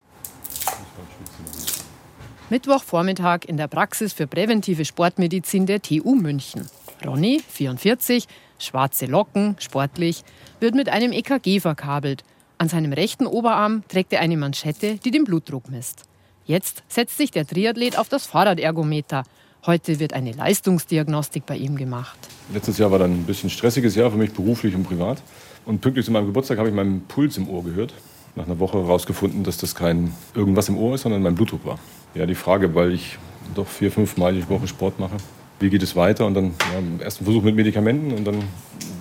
Mittwochvormittag 2.50 3.46
in 3.46 3.56
der 3.56 3.68
Praxis 3.68 4.12
für 4.12 4.26
präventive 4.26 4.84
Sportmedizin 4.84 5.64
der 5.64 5.80
TU 5.80 6.14
München. 6.14 6.68
Ronny, 7.06 7.40
44, 7.48 8.26
schwarze 8.58 9.06
Locken, 9.06 9.56
sportlich, 9.58 10.22
wird 10.58 10.74
mit 10.74 10.90
einem 10.90 11.12
EKG 11.12 11.60
verkabelt. 11.60 12.24
An 12.58 12.68
seinem 12.68 12.92
rechten 12.92 13.26
Oberarm 13.26 13.84
trägt 13.88 14.12
er 14.12 14.20
eine 14.20 14.36
Manschette, 14.36 14.96
die 14.96 15.10
den 15.10 15.24
Blutdruck 15.24 15.70
misst. 15.70 16.09
Jetzt 16.46 16.82
setzt 16.88 17.16
sich 17.16 17.30
der 17.30 17.46
Triathlet 17.46 17.98
auf 17.98 18.08
das 18.08 18.26
Fahrradergometer. 18.26 19.24
Heute 19.66 20.00
wird 20.00 20.14
eine 20.14 20.32
Leistungsdiagnostik 20.32 21.44
bei 21.46 21.56
ihm 21.56 21.76
gemacht. 21.76 22.18
Letztes 22.52 22.78
Jahr 22.78 22.90
war 22.90 22.98
dann 22.98 23.12
ein 23.12 23.24
bisschen 23.24 23.50
stressiges 23.50 23.94
Jahr 23.94 24.10
für 24.10 24.16
mich 24.16 24.32
beruflich 24.32 24.74
und 24.74 24.84
privat. 24.84 25.22
Und 25.66 25.80
pünktlich 25.80 26.06
zu 26.06 26.12
meinem 26.12 26.26
Geburtstag 26.26 26.58
habe 26.58 26.68
ich 26.68 26.74
meinen 26.74 27.02
Puls 27.02 27.36
im 27.36 27.48
Ohr 27.48 27.62
gehört. 27.62 27.92
Nach 28.36 28.46
einer 28.46 28.58
Woche 28.58 28.78
herausgefunden, 28.78 29.44
dass 29.44 29.58
das 29.58 29.74
kein 29.74 30.14
irgendwas 30.34 30.68
im 30.68 30.78
Ohr 30.78 30.94
ist, 30.94 31.02
sondern 31.02 31.22
mein 31.22 31.34
Blutdruck 31.34 31.64
war. 31.66 31.78
Ja, 32.14 32.26
die 32.26 32.34
Frage, 32.34 32.74
weil 32.74 32.92
ich 32.92 33.18
doch 33.54 33.66
vier, 33.66 33.92
fünf 33.92 34.16
Mal 34.16 34.34
die 34.34 34.48
Woche 34.48 34.66
Sport 34.66 34.98
mache. 34.98 35.16
Wie 35.58 35.68
geht 35.68 35.82
es 35.82 35.94
weiter? 35.94 36.26
Und 36.26 36.34
dann 36.34 36.54
ja, 36.72 37.04
ersten 37.04 37.24
Versuch 37.24 37.42
mit 37.42 37.54
Medikamenten 37.54 38.12
und 38.12 38.24
dann 38.24 38.42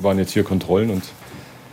waren 0.02 0.18
jetzt 0.18 0.32
hier 0.32 0.44
Kontrollen 0.44 0.90
und 0.90 1.04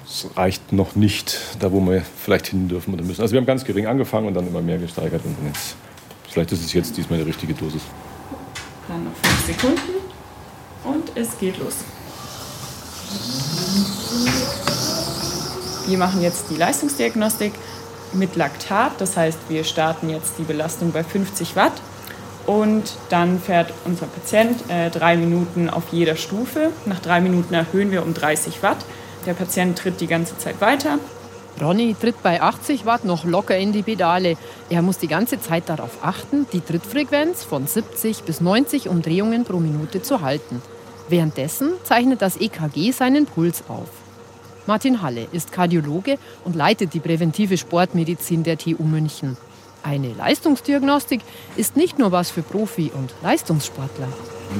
es 0.08 0.28
reicht 0.36 0.72
noch 0.72 0.94
nicht 0.94 1.38
da, 1.58 1.72
wo 1.72 1.80
wir 1.80 2.02
vielleicht 2.02 2.46
hin 2.48 2.68
dürfen 2.68 2.94
oder 2.94 3.02
müssen. 3.02 3.22
Also 3.22 3.32
wir 3.32 3.40
haben 3.40 3.46
ganz 3.46 3.64
gering 3.64 3.86
angefangen 3.86 4.28
und 4.28 4.34
dann 4.34 4.46
immer 4.46 4.62
mehr 4.62 4.78
gesteigert. 4.78 5.22
Und 5.24 5.36
jetzt, 5.46 5.74
vielleicht 6.28 6.52
ist 6.52 6.64
es 6.64 6.72
jetzt 6.72 6.96
diesmal 6.96 7.18
die 7.18 7.24
richtige 7.24 7.54
Dosis. 7.54 7.82
Dann 8.86 9.04
noch 9.04 9.12
fünf 9.22 9.46
Sekunden 9.46 9.96
und 10.84 11.16
es 11.16 11.36
geht 11.38 11.58
los. 11.58 11.76
Wir 15.88 15.98
machen 15.98 16.22
jetzt 16.22 16.50
die 16.50 16.56
Leistungsdiagnostik 16.56 17.52
mit 18.12 18.36
Laktat. 18.36 19.00
Das 19.00 19.16
heißt, 19.16 19.38
wir 19.48 19.64
starten 19.64 20.08
jetzt 20.08 20.34
die 20.38 20.44
Belastung 20.44 20.92
bei 20.92 21.02
50 21.02 21.56
Watt. 21.56 21.72
Und 22.46 22.96
dann 23.08 23.40
fährt 23.40 23.72
unser 23.84 24.06
Patient 24.06 24.70
äh, 24.70 24.88
drei 24.90 25.16
Minuten 25.16 25.68
auf 25.68 25.84
jeder 25.90 26.14
Stufe. 26.14 26.70
Nach 26.84 27.00
drei 27.00 27.20
Minuten 27.20 27.54
erhöhen 27.54 27.90
wir 27.90 28.04
um 28.04 28.14
30 28.14 28.62
Watt. 28.62 28.78
Der 29.26 29.34
Patient 29.34 29.76
tritt 29.76 30.00
die 30.00 30.06
ganze 30.06 30.38
Zeit 30.38 30.60
weiter. 30.60 30.98
Ronny 31.60 31.96
tritt 32.00 32.22
bei 32.22 32.40
80 32.40 32.86
Watt 32.86 33.04
noch 33.04 33.24
locker 33.24 33.56
in 33.56 33.72
die 33.72 33.82
Pedale. 33.82 34.36
Er 34.70 34.82
muss 34.82 34.98
die 34.98 35.08
ganze 35.08 35.40
Zeit 35.40 35.68
darauf 35.68 35.98
achten, 36.02 36.46
die 36.52 36.60
Trittfrequenz 36.60 37.42
von 37.42 37.66
70 37.66 38.22
bis 38.22 38.40
90 38.40 38.88
Umdrehungen 38.88 39.44
pro 39.44 39.58
Minute 39.58 40.00
zu 40.02 40.20
halten. 40.20 40.62
Währenddessen 41.08 41.72
zeichnet 41.82 42.22
das 42.22 42.36
EKG 42.36 42.92
seinen 42.92 43.26
Puls 43.26 43.64
auf. 43.68 43.88
Martin 44.66 45.02
Halle 45.02 45.28
ist 45.32 45.52
Kardiologe 45.52 46.18
und 46.44 46.56
leitet 46.56 46.94
die 46.94 47.00
präventive 47.00 47.56
Sportmedizin 47.56 48.42
der 48.42 48.58
TU 48.58 48.82
München. 48.82 49.36
Eine 49.82 50.12
Leistungsdiagnostik 50.14 51.20
ist 51.56 51.76
nicht 51.76 51.98
nur 51.98 52.12
was 52.12 52.30
für 52.30 52.42
Profi- 52.42 52.90
und 52.92 53.14
Leistungssportler. 53.22 54.08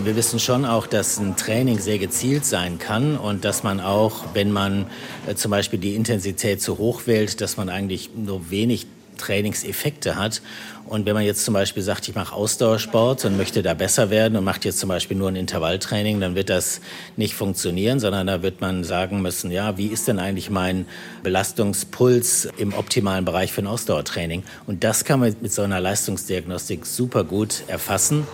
Wir 0.05 0.16
wissen 0.16 0.38
schon 0.38 0.64
auch, 0.64 0.87
dass 0.87 1.19
ein 1.19 1.37
Training 1.37 1.78
sehr 1.78 1.99
gezielt 1.99 2.45
sein 2.45 2.78
kann 2.78 3.16
und 3.16 3.45
dass 3.45 3.62
man 3.62 3.81
auch, 3.81 4.25
wenn 4.35 4.52
man 4.52 4.87
äh, 5.26 5.35
zum 5.35 5.50
Beispiel 5.50 5.78
die 5.78 5.95
Intensität 5.95 6.61
zu 6.61 6.78
hoch 6.78 7.02
wählt, 7.07 7.40
dass 7.40 7.57
man 7.57 7.69
eigentlich 7.69 8.11
nur 8.14 8.50
wenig 8.50 8.87
Trainingseffekte 9.16 10.16
hat. 10.16 10.43
Und 10.87 11.05
wenn 11.07 11.14
man 11.14 11.25
jetzt 11.25 11.45
zum 11.45 11.55
Beispiel 11.55 11.83
sagt, 11.83 12.09
ich 12.09 12.14
mache 12.14 12.35
Ausdauersport 12.35 13.25
und 13.25 13.37
möchte 13.37 13.62
da 13.62 13.75
besser 13.75 14.11
werden 14.11 14.37
und 14.37 14.45
macht 14.45 14.64
jetzt 14.64 14.78
zum 14.78 14.88
Beispiel 14.88 15.16
nur 15.16 15.28
ein 15.28 15.37
Intervalltraining, 15.37 16.21
dann 16.21 16.37
wird 16.37 16.49
das 16.49 16.81
nicht 17.16 17.35
funktionieren, 17.35 17.99
sondern 17.99 18.26
da 18.28 18.43
wird 18.43 18.61
man 18.61 18.85
sagen 18.85 19.21
müssen, 19.21 19.50
ja, 19.50 19.76
wie 19.78 19.87
ist 19.87 20.07
denn 20.07 20.21
eigentlich 20.21 20.49
mein 20.49 20.87
Belastungspuls 21.25 22.49
im 22.57 22.73
optimalen 22.73 23.25
Bereich 23.25 23.52
für 23.52 23.62
ein 23.62 23.66
Ausdauertraining? 23.66 24.45
Und 24.66 24.85
das 24.85 25.05
kann 25.05 25.19
man 25.19 25.35
mit 25.40 25.52
so 25.52 25.62
einer 25.62 25.81
Leistungsdiagnostik 25.81 26.87
super 26.87 27.25
gut 27.25 27.64
erfassen. 27.66 28.26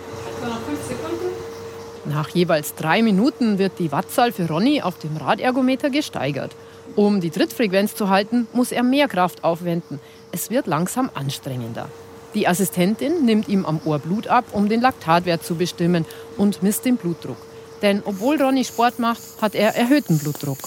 Nach 2.12 2.28
jeweils 2.28 2.74
drei 2.74 3.00
Minuten 3.00 3.58
wird 3.58 3.78
die 3.78 3.90
Wattzahl 3.90 4.32
für 4.32 4.46
Ronny 4.46 4.82
auf 4.82 4.98
dem 4.98 5.16
Radergometer 5.16 5.88
gesteigert. 5.88 6.54
Um 6.94 7.22
die 7.22 7.30
Trittfrequenz 7.30 7.94
zu 7.94 8.10
halten, 8.10 8.46
muss 8.52 8.70
er 8.70 8.82
mehr 8.82 9.08
Kraft 9.08 9.44
aufwenden. 9.44 9.98
Es 10.30 10.50
wird 10.50 10.66
langsam 10.66 11.08
anstrengender. 11.14 11.88
Die 12.34 12.46
Assistentin 12.46 13.24
nimmt 13.24 13.48
ihm 13.48 13.64
am 13.64 13.80
Ohr 13.86 13.98
Blut 13.98 14.26
ab, 14.26 14.44
um 14.52 14.68
den 14.68 14.82
Laktatwert 14.82 15.42
zu 15.42 15.54
bestimmen 15.54 16.04
und 16.36 16.62
misst 16.62 16.84
den 16.84 16.98
Blutdruck. 16.98 17.38
Denn 17.80 18.02
obwohl 18.04 18.40
Ronny 18.40 18.66
Sport 18.66 18.98
macht, 18.98 19.22
hat 19.40 19.54
er 19.54 19.74
erhöhten 19.74 20.18
Blutdruck. 20.18 20.58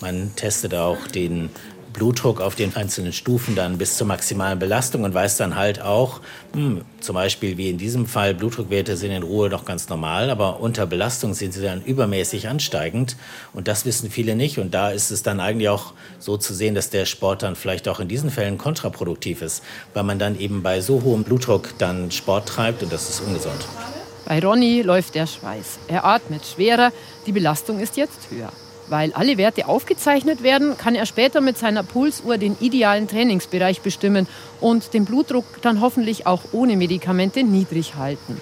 Man 0.00 0.36
testet 0.36 0.72
auch 0.74 1.08
den 1.08 1.50
Blutdruck 1.92 2.40
auf 2.40 2.54
den 2.54 2.74
einzelnen 2.76 3.12
Stufen 3.12 3.54
dann 3.56 3.78
bis 3.78 3.96
zur 3.96 4.06
maximalen 4.06 4.58
Belastung 4.58 5.04
und 5.04 5.14
weiß 5.14 5.36
dann 5.36 5.56
halt 5.56 5.80
auch, 5.80 6.20
hm, 6.52 6.82
zum 7.00 7.14
Beispiel 7.14 7.56
wie 7.56 7.70
in 7.70 7.78
diesem 7.78 8.06
Fall, 8.06 8.34
Blutdruckwerte 8.34 8.96
sind 8.96 9.10
in 9.10 9.22
Ruhe 9.22 9.48
noch 9.48 9.64
ganz 9.64 9.88
normal, 9.88 10.30
aber 10.30 10.60
unter 10.60 10.86
Belastung 10.86 11.34
sind 11.34 11.52
sie 11.52 11.62
dann 11.62 11.82
übermäßig 11.82 12.48
ansteigend 12.48 13.16
und 13.52 13.68
das 13.68 13.84
wissen 13.84 14.10
viele 14.10 14.36
nicht 14.36 14.58
und 14.58 14.72
da 14.72 14.90
ist 14.90 15.10
es 15.10 15.22
dann 15.22 15.40
eigentlich 15.40 15.68
auch 15.68 15.92
so 16.18 16.36
zu 16.36 16.54
sehen, 16.54 16.74
dass 16.74 16.90
der 16.90 17.06
Sport 17.06 17.42
dann 17.42 17.56
vielleicht 17.56 17.88
auch 17.88 18.00
in 18.00 18.08
diesen 18.08 18.30
Fällen 18.30 18.58
kontraproduktiv 18.58 19.42
ist, 19.42 19.62
weil 19.94 20.04
man 20.04 20.18
dann 20.18 20.38
eben 20.38 20.62
bei 20.62 20.80
so 20.80 21.02
hohem 21.02 21.24
Blutdruck 21.24 21.70
dann 21.78 22.10
Sport 22.10 22.48
treibt 22.48 22.82
und 22.82 22.92
das 22.92 23.08
ist 23.08 23.20
ungesund. 23.20 23.66
Bei 24.26 24.40
Ronny 24.40 24.82
läuft 24.82 25.16
der 25.16 25.26
Schweiß. 25.26 25.80
Er 25.88 26.04
atmet 26.04 26.46
schwerer, 26.46 26.92
die 27.26 27.32
Belastung 27.32 27.80
ist 27.80 27.96
jetzt 27.96 28.30
höher. 28.30 28.52
Weil 28.90 29.12
alle 29.12 29.38
Werte 29.38 29.68
aufgezeichnet 29.68 30.42
werden, 30.42 30.76
kann 30.76 30.96
er 30.96 31.06
später 31.06 31.40
mit 31.40 31.56
seiner 31.56 31.84
Pulsuhr 31.84 32.38
den 32.38 32.56
idealen 32.60 33.06
Trainingsbereich 33.06 33.82
bestimmen 33.82 34.26
und 34.60 34.94
den 34.94 35.04
Blutdruck 35.04 35.44
dann 35.62 35.80
hoffentlich 35.80 36.26
auch 36.26 36.42
ohne 36.50 36.76
Medikamente 36.76 37.44
niedrig 37.44 37.94
halten. 37.94 38.40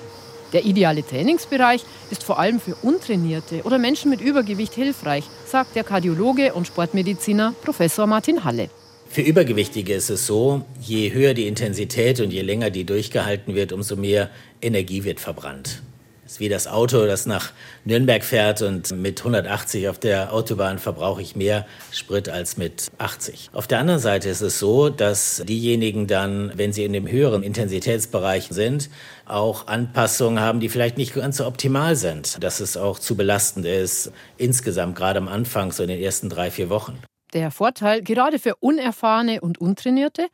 Der 0.54 0.64
ideale 0.64 1.06
Trainingsbereich 1.06 1.84
ist 2.10 2.24
vor 2.24 2.38
allem 2.38 2.60
für 2.60 2.74
Untrainierte 2.76 3.62
oder 3.64 3.76
Menschen 3.76 4.10
mit 4.10 4.22
Übergewicht 4.22 4.72
hilfreich, 4.72 5.24
sagt 5.46 5.76
der 5.76 5.84
Kardiologe 5.84 6.54
und 6.54 6.66
Sportmediziner 6.66 7.54
Professor 7.62 8.06
Martin 8.06 8.44
Halle. 8.44 8.70
Für 9.10 9.20
Übergewichtige 9.20 9.92
ist 9.92 10.08
es 10.08 10.26
so, 10.26 10.62
je 10.80 11.12
höher 11.12 11.34
die 11.34 11.46
Intensität 11.46 12.20
und 12.20 12.32
je 12.32 12.40
länger 12.40 12.70
die 12.70 12.84
durchgehalten 12.84 13.54
wird, 13.54 13.74
umso 13.74 13.96
mehr 13.96 14.30
Energie 14.62 15.04
wird 15.04 15.20
verbrannt. 15.20 15.82
Das 16.28 16.34
ist 16.34 16.40
wie 16.40 16.50
das 16.50 16.66
Auto, 16.66 17.06
das 17.06 17.24
nach 17.24 17.52
Nürnberg 17.86 18.22
fährt 18.22 18.60
und 18.60 18.90
mit 18.90 19.20
180 19.20 19.88
auf 19.88 19.98
der 19.98 20.30
Autobahn 20.30 20.78
verbrauche 20.78 21.22
ich 21.22 21.36
mehr 21.36 21.66
Sprit 21.90 22.28
als 22.28 22.58
mit 22.58 22.88
80. 22.98 23.48
Auf 23.54 23.66
der 23.66 23.78
anderen 23.78 23.98
Seite 23.98 24.28
ist 24.28 24.42
es 24.42 24.58
so, 24.58 24.90
dass 24.90 25.42
diejenigen 25.48 26.06
dann, 26.06 26.52
wenn 26.54 26.74
sie 26.74 26.84
in 26.84 26.92
dem 26.92 27.10
höheren 27.10 27.42
Intensitätsbereich 27.42 28.48
sind, 28.50 28.90
auch 29.24 29.68
Anpassungen 29.68 30.38
haben, 30.38 30.60
die 30.60 30.68
vielleicht 30.68 30.98
nicht 30.98 31.14
ganz 31.14 31.38
so 31.38 31.46
optimal 31.46 31.96
sind. 31.96 32.44
Dass 32.44 32.60
es 32.60 32.76
auch 32.76 32.98
zu 32.98 33.16
belastend 33.16 33.64
ist, 33.64 34.12
insgesamt 34.36 34.96
gerade 34.96 35.20
am 35.20 35.28
Anfang, 35.28 35.72
so 35.72 35.82
in 35.82 35.88
den 35.88 35.98
ersten 35.98 36.28
drei, 36.28 36.50
vier 36.50 36.68
Wochen. 36.68 36.98
Der 37.32 37.50
Vorteil 37.50 38.02
gerade 38.02 38.38
für 38.38 38.56
Unerfahrene 38.56 39.40
und 39.40 39.62
Untrainierte, 39.62 40.26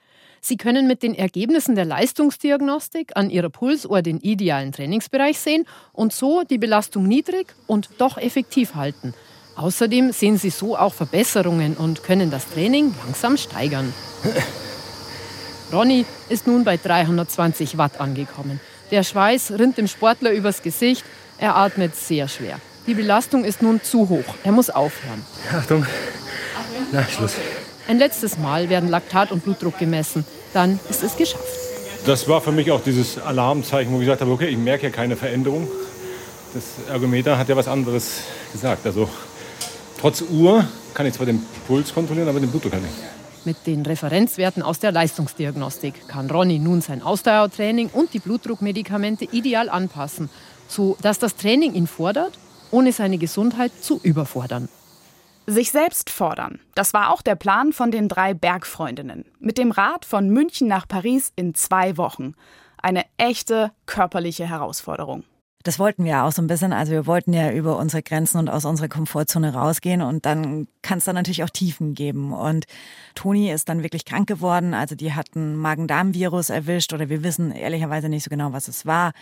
Sie 0.45 0.59
können 0.59 0.87
mit 0.87 1.03
den 1.03 1.15
Ergebnissen 1.15 1.75
der 1.75 1.87
Leistungsdiagnostik 1.87 3.13
an 3.15 3.31
Ihrer 3.31 3.49
Pulsuhr 3.49 4.03
den 4.03 4.21
idealen 4.21 4.73
Trainingsbereich 4.73 5.39
sehen 5.39 5.65
und 5.95 6.13
so 6.13 6.43
die 6.43 6.59
Belastung 6.59 7.05
niedrig 7.05 7.55
und 7.67 7.89
doch 7.97 8.19
effektiv 8.19 8.75
halten. 8.75 9.15
Außerdem 9.57 10.13
sehen 10.13 10.37
Sie 10.37 10.51
so 10.51 10.77
auch 10.77 10.93
Verbesserungen 10.93 11.79
und 11.79 12.03
können 12.03 12.31
das 12.31 12.47
Training 12.51 12.95
langsam 13.07 13.39
steigern. 13.39 13.95
Ronny 15.73 16.05
ist 16.29 16.47
nun 16.47 16.63
bei 16.63 16.77
320 16.77 17.79
Watt 17.79 17.99
angekommen. 17.99 18.61
Der 18.91 19.03
Schweiß 19.03 19.53
rinnt 19.53 19.79
dem 19.79 19.89
Sportler 19.89 20.33
übers 20.33 20.61
Gesicht. 20.61 21.07
Er 21.39 21.57
atmet 21.57 21.97
sehr 21.97 22.29
schwer. 22.29 22.61
Die 22.87 22.93
Belastung 22.93 23.45
ist 23.45 23.63
nun 23.63 23.83
zu 23.83 24.11
hoch. 24.11 24.35
Er 24.45 24.53
muss 24.53 24.69
aufhören. 24.69 25.25
Achtung. 25.55 25.87
Na, 26.93 27.03
Schluss. 27.05 27.37
Ein 27.87 27.99
letztes 27.99 28.39
Mal 28.39 28.71
werden 28.71 28.89
Laktat 28.89 29.31
und 29.31 29.45
Blutdruck 29.45 29.79
gemessen. 29.79 30.25
Dann 30.55 30.81
ist 30.89 31.03
es 31.03 31.17
geschafft. 31.17 31.45
Das 32.07 32.29
war 32.29 32.41
für 32.41 32.53
mich 32.53 32.71
auch 32.71 32.83
dieses 32.83 33.19
Alarmzeichen, 33.19 33.93
wo 33.93 33.97
ich 33.97 34.05
gesagt 34.05 34.23
habe, 34.23 34.31
okay, 34.31 34.49
ich 34.49 34.57
merke 34.57 34.87
ja 34.87 34.91
keine 34.91 35.17
Veränderung. 35.17 35.69
Das 36.55 36.65
Ergometer 36.89 37.37
hat 37.37 37.49
ja 37.49 37.57
was 37.57 37.69
anderes 37.69 38.21
gesagt. 38.53 38.87
Also 38.87 39.09
trotz 40.01 40.23
Uhr 40.23 40.65
kann 40.95 41.07
ich 41.07 41.15
zwar 41.15 41.27
den 41.27 41.43
Puls 41.67 41.93
kontrollieren, 41.93 42.29
aber 42.29 42.41
den 42.41 42.51
Blutdruck 42.51 42.73
kann 42.73 42.85
ich. 42.85 43.47
Mit 43.47 43.67
den 43.67 43.83
Referenzwerten 43.83 44.63
aus 44.63 44.79
der 44.79 44.91
Leistungsdiagnostik 44.91 46.09
kann 46.09 46.31
Ronny 46.31 46.59
nun 46.59 46.81
sein 46.81 47.03
Ausdauertraining 47.03 47.91
und 47.93 48.15
die 48.15 48.19
Blutdruckmedikamente 48.19 49.27
ideal 49.31 49.69
anpassen, 49.69 50.31
so 50.69 50.97
dass 51.03 51.19
das 51.19 51.37
Training 51.37 51.75
ihn 51.75 51.87
fordert, 51.87 52.39
ohne 52.71 52.93
seine 52.93 53.19
Gesundheit 53.19 53.73
zu 53.83 54.01
überfordern. 54.03 54.71
Sich 55.47 55.73
selbst 55.73 56.09
fordern. 56.09 56.59
Das 56.75 56.95
war 56.95 57.11
auch 57.13 57.21
der 57.21 57.35
Plan 57.35 57.75
von 57.75 57.91
den 57.91 58.09
drei 58.09 58.33
Bergfreundinnen. 58.33 59.27
Mit 59.41 59.59
dem 59.59 59.73
Rad 59.73 60.07
von 60.07 60.31
München 60.31 60.69
nach 60.69 60.89
Paris 60.89 61.35
in 61.37 61.55
zwei 61.55 61.99
Wochen. 61.99 62.35
Eine 62.81 63.05
echte 63.19 63.71
körperliche 63.85 64.49
Herausforderung. 64.49 65.25
Das 65.65 65.79
wollten 65.79 66.05
wir 66.05 66.25
auch 66.25 66.33
so 66.33 66.43
ein 66.43 66.47
bisschen. 66.47 66.75
Also 66.75 66.93
wir 66.93 67.07
wollten 67.07 67.33
ja 67.33 67.51
über 67.51 67.79
unsere 67.79 68.03
Grenzen 68.03 68.37
und 68.37 68.51
aus 68.51 68.67
unserer 68.67 68.89
Komfortzone 68.89 69.55
rausgehen 69.55 70.03
und 70.03 70.27
dann 70.27 70.69
kann 70.83 70.99
es 70.99 71.05
da 71.05 71.15
natürlich 71.15 71.43
auch 71.43 71.49
Tiefen 71.49 71.95
geben. 71.95 72.35
Und 72.35 72.67
Toni 73.15 73.51
ist 73.51 73.71
dann 73.71 73.83
wirklich 73.83 74.05
krank 74.05 74.29
geworden. 74.29 74.75
Also 74.75 74.95
die 74.95 75.15
hat 75.15 75.35
ein 75.35 75.57
Magen-Darm-Virus 75.57 76.51
erwischt 76.51 76.93
oder 76.93 77.09
wir 77.09 77.23
wissen 77.23 77.51
ehrlicherweise 77.51 78.11
nicht 78.11 78.25
so 78.25 78.29
genau, 78.29 78.53
was 78.53 78.69
es 78.69 78.85
war. 78.85 79.13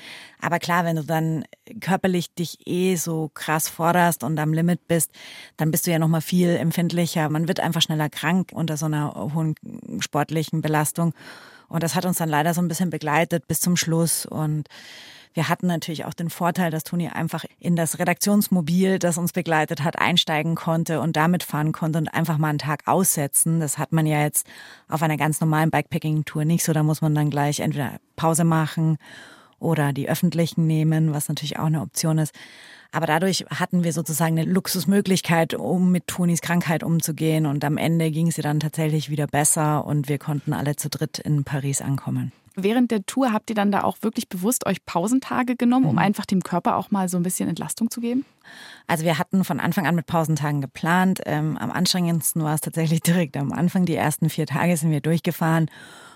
Aber 0.41 0.59
klar, 0.59 0.85
wenn 0.85 0.97
du 0.97 1.05
dann 1.05 1.45
körperlich 1.81 2.35
dich 2.35 2.67
eh 2.67 2.97
so 2.97 3.31
krass 3.33 3.69
forderst 3.69 4.25
und 4.25 4.37
am 4.41 4.53
Limit 4.53 4.89
bist, 4.89 5.13
dann 5.57 5.71
bist 5.71 5.87
du 5.87 5.93
ja 5.93 6.01
nochmal 6.01 6.23
viel 6.23 6.49
empfindlicher. 6.57 7.29
Man 7.29 7.47
wird 7.47 7.61
einfach 7.61 7.83
schneller 7.83 8.11
krank 8.11 8.51
unter 8.53 8.77
so 8.77 8.87
einer 8.87 9.15
hohen 9.15 9.55
sportlichen 10.01 10.61
Belastung. 10.61 11.15
Und 11.69 11.85
das 11.85 11.95
hat 11.95 12.05
uns 12.05 12.19
dann 12.19 12.29
leider 12.29 12.53
so 12.53 12.61
ein 12.61 12.69
bisschen 12.69 12.91
begleitet 12.91 13.47
bis 13.47 13.61
zum 13.61 13.77
Schluss 13.77 14.27
und 14.27 14.69
wir 15.35 15.49
hatten 15.49 15.67
natürlich 15.67 16.05
auch 16.05 16.15
den 16.15 16.31
Vorteil, 16.31 16.71
dass 16.71 16.85
Toni 16.85 17.09
einfach 17.09 17.45
in 17.59 17.77
das 17.77 17.99
Redaktionsmobil, 17.99 18.99
das 18.99 19.19
uns 19.19 19.33
begleitet 19.33 19.83
hat, 19.83 19.99
einsteigen 19.99 20.55
konnte 20.55 21.01
und 21.01 21.17
damit 21.17 21.43
fahren 21.43 21.73
konnte 21.73 21.99
und 21.99 22.09
einfach 22.09 22.39
mal 22.39 22.49
einen 22.49 22.59
Tag 22.59 22.87
aussetzen. 22.87 23.61
Das 23.61 23.79
hat 23.79 23.93
man 23.93 24.07
ja 24.07 24.21
jetzt 24.21 24.47
auf 24.89 25.03
einer 25.03 25.17
ganz 25.17 25.41
normalen 25.41 25.71
Bikepacking-Tour 25.71 26.45
nicht 26.45 26.65
so. 26.65 26.73
Da 26.73 26.83
muss 26.83 27.01
man 27.01 27.15
dann 27.15 27.31
gleich 27.31 27.61
entweder 27.61 27.99
Pause 28.17 28.45
machen 28.45 28.99
oder 29.59 29.93
die 29.93 30.09
öffentlichen 30.09 30.67
nehmen, 30.67 31.15
was 31.15 31.29
natürlich 31.29 31.59
auch 31.59 31.67
eine 31.67 31.81
Option 31.81 32.19
ist. 32.19 32.35
Aber 32.91 33.07
dadurch 33.07 33.47
hatten 33.49 33.85
wir 33.85 33.95
sozusagen 33.95 34.39
eine 34.39 34.51
Luxusmöglichkeit, 34.51 35.55
um 35.55 35.93
mit 35.93 36.09
Tonis 36.09 36.43
Krankheit 36.43 36.83
umzugehen. 36.83 37.47
Und 37.47 37.65
am 37.65 37.79
Ende 37.79 38.11
ging 38.11 38.31
sie 38.31 38.43
dann 38.43 38.61
tatsächlich 38.61 39.09
wieder 39.09 39.27
besser 39.27 39.87
und 39.87 40.11
wir 40.11 40.19
konnten 40.19 40.53
alle 40.53 40.77
zu 40.77 40.91
dritt 40.91 41.19
in 41.19 41.43
Paris 41.45 41.81
ankommen. 41.81 42.33
Während 42.55 42.91
der 42.91 43.05
Tour 43.07 43.33
habt 43.33 43.51
ihr 43.51 43.57
dann 43.57 43.73
da 43.73 43.83
auch 43.83 43.99
wirklich 44.03 44.29
bewusst 44.29 44.67
euch 44.67 44.85
Pausentage 44.85 45.57
genommen, 45.57 45.87
um 45.87 45.93
mhm. 45.93 45.99
einfach 45.99 46.27
dem 46.27 46.43
Körper 46.43 46.77
auch 46.77 46.91
mal 46.91 47.09
so 47.09 47.17
ein 47.17 47.23
bisschen 47.23 47.49
Entlastung 47.49 47.91
zu 47.91 48.01
geben? 48.01 48.25
Also 48.87 49.05
wir 49.05 49.19
hatten 49.19 49.45
von 49.45 49.61
Anfang 49.61 49.87
an 49.87 49.95
mit 49.95 50.07
Pausentagen 50.07 50.61
geplant. 50.61 51.21
Ähm, 51.27 51.57
am 51.59 51.71
anstrengendsten 51.71 52.43
war 52.43 52.55
es 52.55 52.61
tatsächlich 52.61 53.01
direkt 53.03 53.37
am 53.37 53.53
Anfang. 53.53 53.85
Die 53.85 53.97
ersten 53.97 54.29
vier 54.29 54.47
Tage 54.47 54.77
sind 54.77 54.91
wir 54.91 55.01
durchgefahren 55.01 55.71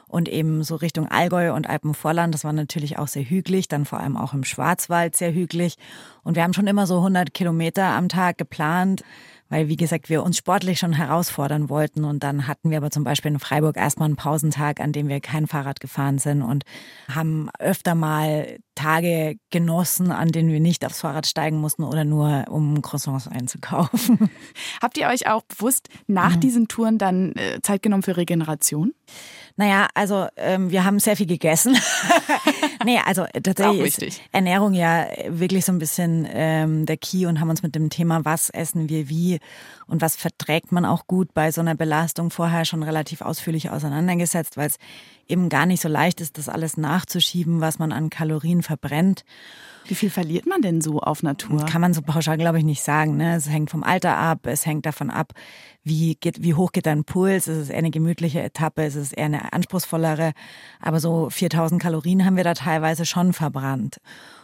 und 0.08 0.28
eben 0.28 0.62
so 0.62 0.76
Richtung 0.76 1.08
Allgäu 1.08 1.52
und 1.52 1.68
Alpenvorland. 1.68 2.32
Das 2.32 2.44
war 2.44 2.52
natürlich 2.52 2.98
auch 2.98 3.08
sehr 3.08 3.24
hügelig, 3.24 3.68
dann 3.68 3.84
vor 3.84 4.00
allem 4.00 4.16
auch 4.16 4.34
im 4.34 4.44
Schwarzwald 4.44 5.16
sehr 5.16 5.32
hügelig. 5.32 5.76
Und 6.22 6.36
wir 6.36 6.42
haben 6.42 6.54
schon 6.54 6.66
immer 6.66 6.86
so 6.86 6.98
100 6.98 7.34
Kilometer 7.34 7.84
am 7.84 8.08
Tag 8.08 8.38
geplant 8.38 9.02
weil, 9.48 9.68
wie 9.68 9.76
gesagt, 9.76 10.08
wir 10.08 10.22
uns 10.22 10.36
sportlich 10.36 10.78
schon 10.78 10.92
herausfordern 10.92 11.68
wollten. 11.68 12.04
Und 12.04 12.22
dann 12.22 12.46
hatten 12.46 12.70
wir 12.70 12.78
aber 12.78 12.90
zum 12.90 13.04
Beispiel 13.04 13.32
in 13.32 13.38
Freiburg 13.38 13.76
erstmal 13.76 14.06
einen 14.06 14.16
Pausentag, 14.16 14.80
an 14.80 14.92
dem 14.92 15.08
wir 15.08 15.20
kein 15.20 15.46
Fahrrad 15.46 15.80
gefahren 15.80 16.18
sind 16.18 16.42
und 16.42 16.64
haben 17.08 17.48
öfter 17.58 17.94
mal 17.94 18.58
Tage 18.74 19.36
genossen, 19.50 20.10
an 20.10 20.28
denen 20.28 20.50
wir 20.50 20.60
nicht 20.60 20.84
aufs 20.84 21.00
Fahrrad 21.00 21.26
steigen 21.26 21.58
mussten 21.58 21.82
oder 21.82 22.04
nur 22.04 22.44
um 22.48 22.82
Croissants 22.82 23.28
einzukaufen. 23.28 24.30
Habt 24.82 24.98
ihr 24.98 25.08
euch 25.08 25.28
auch 25.28 25.42
bewusst 25.42 25.88
nach 26.06 26.36
mhm. 26.36 26.40
diesen 26.40 26.68
Touren 26.68 26.98
dann 26.98 27.32
äh, 27.32 27.60
Zeit 27.62 27.82
genommen 27.82 28.02
für 28.02 28.16
Regeneration? 28.16 28.92
Naja, 29.58 29.88
also 29.94 30.26
ähm, 30.36 30.70
wir 30.70 30.84
haben 30.84 30.98
sehr 30.98 31.16
viel 31.16 31.26
gegessen. 31.26 31.78
nee, 32.84 32.98
also 33.04 33.24
tatsächlich 33.42 33.98
ist, 33.98 34.20
Ernährung 34.30 34.74
ja 34.74 35.06
wirklich 35.28 35.64
so 35.64 35.72
ein 35.72 35.78
bisschen 35.78 36.28
ähm, 36.30 36.84
der 36.84 36.98
Key 36.98 37.24
und 37.24 37.40
haben 37.40 37.48
uns 37.48 37.62
mit 37.62 37.74
dem 37.74 37.88
Thema, 37.88 38.26
was 38.26 38.50
essen 38.50 38.90
wir 38.90 39.08
wie 39.08 39.38
und 39.86 40.02
was 40.02 40.14
verträgt 40.14 40.72
man 40.72 40.84
auch 40.84 41.06
gut 41.06 41.32
bei 41.32 41.52
so 41.52 41.62
einer 41.62 41.74
Belastung 41.74 42.30
vorher 42.30 42.66
schon 42.66 42.82
relativ 42.82 43.22
ausführlich 43.22 43.70
auseinandergesetzt, 43.70 44.58
weil 44.58 44.68
es 44.68 44.78
eben 45.26 45.48
gar 45.48 45.64
nicht 45.64 45.80
so 45.80 45.88
leicht 45.88 46.20
ist, 46.20 46.36
das 46.36 46.50
alles 46.50 46.76
nachzuschieben, 46.76 47.62
was 47.62 47.78
man 47.78 47.92
an 47.92 48.10
Kalorien 48.10 48.62
verbrennt. 48.62 49.24
Wie 49.88 49.94
viel 49.94 50.10
verliert 50.10 50.46
man 50.46 50.62
denn 50.62 50.80
so 50.80 51.00
auf 51.00 51.22
Natur? 51.22 51.64
Kann 51.66 51.80
man 51.80 51.94
so 51.94 52.02
pauschal, 52.02 52.36
glaube 52.36 52.58
ich, 52.58 52.64
nicht 52.64 52.82
sagen. 52.82 53.16
Ne? 53.16 53.36
Es 53.36 53.48
hängt 53.48 53.70
vom 53.70 53.82
Alter 53.82 54.16
ab, 54.16 54.46
es 54.46 54.66
hängt 54.66 54.86
davon 54.86 55.10
ab, 55.10 55.32
wie, 55.82 56.16
geht, 56.16 56.42
wie 56.42 56.54
hoch 56.54 56.72
geht 56.72 56.86
dein 56.86 57.04
Puls. 57.04 57.48
Ist 57.48 57.56
es 57.56 57.70
eher 57.70 57.78
eine 57.78 57.90
gemütliche 57.90 58.42
Etappe, 58.42 58.84
ist 58.84 58.96
es 58.96 59.12
eher 59.12 59.26
eine 59.26 59.52
anspruchsvollere. 59.52 60.32
Aber 60.80 61.00
so 61.00 61.30
4000 61.30 61.80
Kalorien 61.80 62.24
haben 62.24 62.36
wir 62.36 62.44
da 62.44 62.54
teilweise 62.54 63.06
schon 63.06 63.32
verbrannt. 63.32 63.98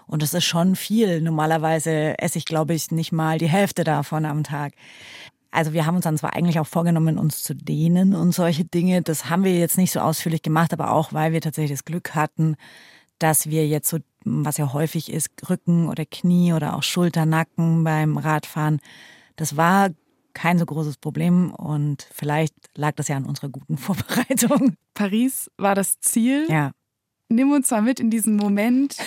Und 0.07 0.23
das 0.23 0.35
ist 0.35 0.45
schon 0.45 0.77
viel. 0.77 1.21
Normalerweise 1.21 2.19
esse 2.19 2.39
ich, 2.39 2.45
glaube 2.45 2.75
ich, 2.75 2.91
nicht 2.91 3.13
mal 3.13 3.39
die 3.39 3.49
Hälfte 3.49 3.85
davon 3.85 4.25
am 4.25 4.45
Tag. 4.45 4.75
Also 5.51 5.75
wir 5.75 5.85
haben 5.85 5.97
uns 5.97 6.05
dann 6.05 6.17
zwar 6.17 6.35
eigentlich 6.35 6.59
auch 6.59 6.67
vorgenommen, 6.67 7.19
uns 7.19 7.43
zu 7.43 7.55
dehnen 7.55 8.15
und 8.15 8.33
solche 8.33 8.65
Dinge. 8.65 9.03
Das 9.03 9.29
haben 9.29 9.45
wir 9.45 9.57
jetzt 9.57 9.77
nicht 9.77 9.93
so 9.93 10.01
ausführlich 10.01 10.43
gemacht, 10.43 10.73
aber 10.73 10.93
auch, 10.93 11.13
weil 11.13 11.33
wir 11.33 11.43
tatsächlich 11.43 11.79
das 11.79 11.85
Glück 11.85 12.15
hatten, 12.15 12.57
dass 13.19 13.49
wir 13.49 13.67
jetzt 13.69 13.89
so, 13.91 13.99
was 14.25 14.57
ja 14.57 14.73
häufig 14.73 15.13
ist, 15.13 15.31
Rücken 15.49 15.89
oder 15.89 16.05
Knie 16.05 16.53
oder 16.53 16.77
auch 16.77 16.83
Schulter, 16.83 17.27
Nacken 17.27 17.85
beim 17.85 18.17
Radfahren, 18.17 18.81
das 19.37 19.57
war 19.57 19.91
kein 20.35 20.59
so 20.59 20.67
großes 20.67 20.97
Problem 20.97 21.53
und 21.53 22.07
vielleicht 22.13 22.55
lag 22.75 22.93
das 22.93 23.09
ja 23.09 23.17
an 23.17 23.25
unserer 23.25 23.49
guten 23.49 23.77
Vorbereitung. 23.79 24.77
Paris 24.95 25.51
war 25.59 25.75
das 25.75 26.01
Ziel. 26.01 26.47
Ja. 26.49 26.73
Nimm 27.29 27.53
uns 27.53 27.71
mal 27.71 27.83
mit 27.83 28.01
in 28.01 28.11
diesen 28.11 28.37
Moment. 28.37 28.97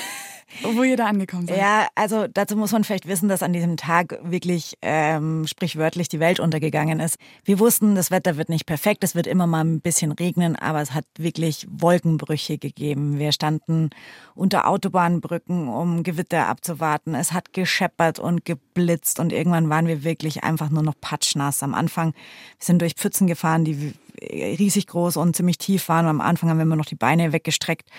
Wo 0.63 0.83
ihr 0.83 0.97
da 0.97 1.07
angekommen 1.07 1.47
seid. 1.47 1.57
Ja, 1.57 1.87
also 1.95 2.27
dazu 2.27 2.55
muss 2.55 2.71
man 2.71 2.83
vielleicht 2.83 3.07
wissen, 3.07 3.29
dass 3.29 3.43
an 3.43 3.53
diesem 3.53 3.77
Tag 3.77 4.19
wirklich 4.23 4.77
ähm, 4.81 5.45
sprichwörtlich 5.47 6.09
die 6.09 6.19
Welt 6.19 6.39
untergegangen 6.39 6.99
ist. 6.99 7.17
Wir 7.43 7.59
wussten, 7.59 7.95
das 7.95 8.11
Wetter 8.11 8.37
wird 8.37 8.49
nicht 8.49 8.65
perfekt, 8.65 9.03
es 9.03 9.15
wird 9.15 9.27
immer 9.27 9.47
mal 9.47 9.63
ein 9.63 9.81
bisschen 9.81 10.11
regnen, 10.11 10.55
aber 10.55 10.81
es 10.81 10.93
hat 10.93 11.05
wirklich 11.17 11.67
Wolkenbrüche 11.69 12.57
gegeben. 12.57 13.19
Wir 13.19 13.31
standen 13.31 13.89
unter 14.33 14.67
Autobahnbrücken, 14.67 15.67
um 15.67 16.03
Gewitter 16.03 16.47
abzuwarten. 16.47 17.15
Es 17.15 17.31
hat 17.31 17.53
gescheppert 17.53 18.19
und 18.19 18.45
geblitzt 18.45 19.19
und 19.19 19.33
irgendwann 19.33 19.69
waren 19.69 19.87
wir 19.87 20.03
wirklich 20.03 20.43
einfach 20.43 20.69
nur 20.69 20.83
noch 20.83 20.95
patschnass. 20.99 21.63
Am 21.63 21.73
Anfang, 21.73 22.13
wir 22.13 22.65
sind 22.65 22.81
durch 22.81 22.93
Pfützen 22.93 23.27
gefahren, 23.27 23.65
die 23.65 23.93
riesig 24.21 24.87
groß 24.87 25.17
und 25.17 25.35
ziemlich 25.35 25.57
tief 25.57 25.89
waren. 25.89 26.05
am 26.05 26.21
Anfang 26.21 26.49
haben 26.49 26.57
wir 26.57 26.63
immer 26.63 26.75
noch 26.75 26.85
die 26.85 26.95
Beine 26.95 27.33
weggestreckt, 27.33 27.89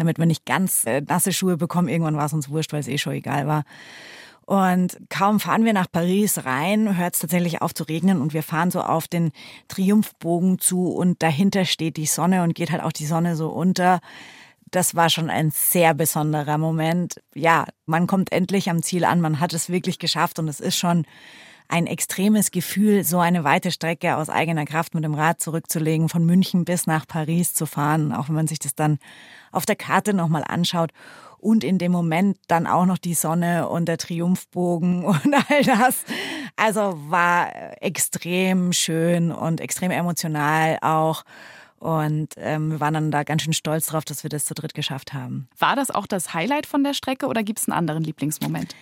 damit 0.00 0.18
wir 0.18 0.26
nicht 0.26 0.46
ganz 0.46 0.84
äh, 0.86 1.00
nasse 1.00 1.32
Schuhe 1.32 1.56
bekommen. 1.56 1.88
Irgendwann 1.88 2.16
war 2.16 2.26
es 2.26 2.32
uns 2.32 2.48
wurscht, 2.48 2.72
weil 2.72 2.80
es 2.80 2.88
eh 2.88 2.98
schon 2.98 3.14
egal 3.14 3.46
war. 3.46 3.64
Und 4.48 4.96
kaum 5.10 5.40
fahren 5.40 5.66
wir 5.66 5.74
nach 5.74 5.92
Paris 5.92 6.46
rein, 6.46 6.96
hört 6.96 7.12
es 7.12 7.20
tatsächlich 7.20 7.60
auf 7.60 7.74
zu 7.74 7.84
regnen 7.84 8.22
und 8.22 8.32
wir 8.32 8.42
fahren 8.42 8.70
so 8.70 8.80
auf 8.80 9.06
den 9.06 9.30
Triumphbogen 9.68 10.58
zu 10.58 10.88
und 10.88 11.22
dahinter 11.22 11.66
steht 11.66 11.98
die 11.98 12.06
Sonne 12.06 12.42
und 12.42 12.54
geht 12.54 12.70
halt 12.70 12.82
auch 12.82 12.92
die 12.92 13.04
Sonne 13.04 13.36
so 13.36 13.50
unter. 13.50 14.00
Das 14.70 14.94
war 14.94 15.10
schon 15.10 15.28
ein 15.28 15.50
sehr 15.50 15.92
besonderer 15.92 16.56
Moment. 16.56 17.20
Ja, 17.34 17.66
man 17.84 18.06
kommt 18.06 18.32
endlich 18.32 18.70
am 18.70 18.82
Ziel 18.82 19.04
an, 19.04 19.20
man 19.20 19.38
hat 19.38 19.52
es 19.52 19.68
wirklich 19.68 19.98
geschafft 19.98 20.38
und 20.38 20.48
es 20.48 20.60
ist 20.60 20.78
schon 20.78 21.04
ein 21.68 21.86
extremes 21.86 22.50
Gefühl, 22.50 23.04
so 23.04 23.18
eine 23.18 23.44
weite 23.44 23.70
Strecke 23.70 24.16
aus 24.16 24.30
eigener 24.30 24.64
Kraft 24.64 24.94
mit 24.94 25.04
dem 25.04 25.14
Rad 25.14 25.40
zurückzulegen, 25.40 26.08
von 26.08 26.24
München 26.24 26.64
bis 26.64 26.86
nach 26.86 27.06
Paris 27.06 27.52
zu 27.52 27.66
fahren, 27.66 28.12
auch 28.12 28.28
wenn 28.28 28.34
man 28.34 28.46
sich 28.46 28.58
das 28.58 28.74
dann 28.74 28.98
auf 29.52 29.66
der 29.66 29.76
Karte 29.76 30.14
nochmal 30.14 30.44
anschaut. 30.46 30.92
Und 31.36 31.62
in 31.62 31.78
dem 31.78 31.92
Moment 31.92 32.36
dann 32.48 32.66
auch 32.66 32.84
noch 32.84 32.98
die 32.98 33.14
Sonne 33.14 33.68
und 33.68 33.86
der 33.86 33.98
Triumphbogen 33.98 35.04
und 35.04 35.34
all 35.48 35.62
das. 35.62 36.04
Also 36.56 36.98
war 37.08 37.52
extrem 37.80 38.72
schön 38.72 39.30
und 39.30 39.60
extrem 39.60 39.90
emotional 39.90 40.78
auch. 40.80 41.22
Und 41.78 42.30
ähm, 42.38 42.72
wir 42.72 42.80
waren 42.80 42.94
dann 42.94 43.10
da 43.12 43.22
ganz 43.22 43.42
schön 43.42 43.52
stolz 43.52 43.86
drauf, 43.86 44.04
dass 44.04 44.24
wir 44.24 44.30
das 44.30 44.46
zu 44.46 44.54
dritt 44.54 44.74
geschafft 44.74 45.12
haben. 45.12 45.48
War 45.58 45.76
das 45.76 45.92
auch 45.92 46.08
das 46.08 46.34
Highlight 46.34 46.66
von 46.66 46.82
der 46.82 46.94
Strecke 46.94 47.26
oder 47.26 47.44
gibt 47.44 47.60
es 47.60 47.68
einen 47.68 47.78
anderen 47.78 48.02
Lieblingsmoment? 48.02 48.74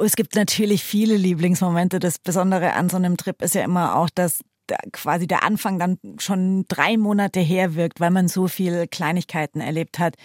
Es 0.00 0.16
gibt 0.16 0.34
natürlich 0.34 0.84
viele 0.84 1.16
Lieblingsmomente. 1.16 1.98
Das 1.98 2.18
Besondere 2.18 2.74
an 2.74 2.88
so 2.88 2.96
einem 2.96 3.16
Trip 3.16 3.40
ist 3.42 3.54
ja 3.54 3.64
immer 3.64 3.96
auch, 3.96 4.10
dass 4.10 4.40
quasi 4.92 5.26
der 5.26 5.44
Anfang 5.44 5.78
dann 5.78 5.98
schon 6.18 6.66
drei 6.68 6.96
Monate 6.96 7.40
her 7.40 7.74
wirkt, 7.74 8.00
weil 8.00 8.10
man 8.10 8.28
so 8.28 8.48
viel 8.48 8.86
Kleinigkeiten 8.86 9.60
erlebt 9.60 9.98
hat. 9.98 10.16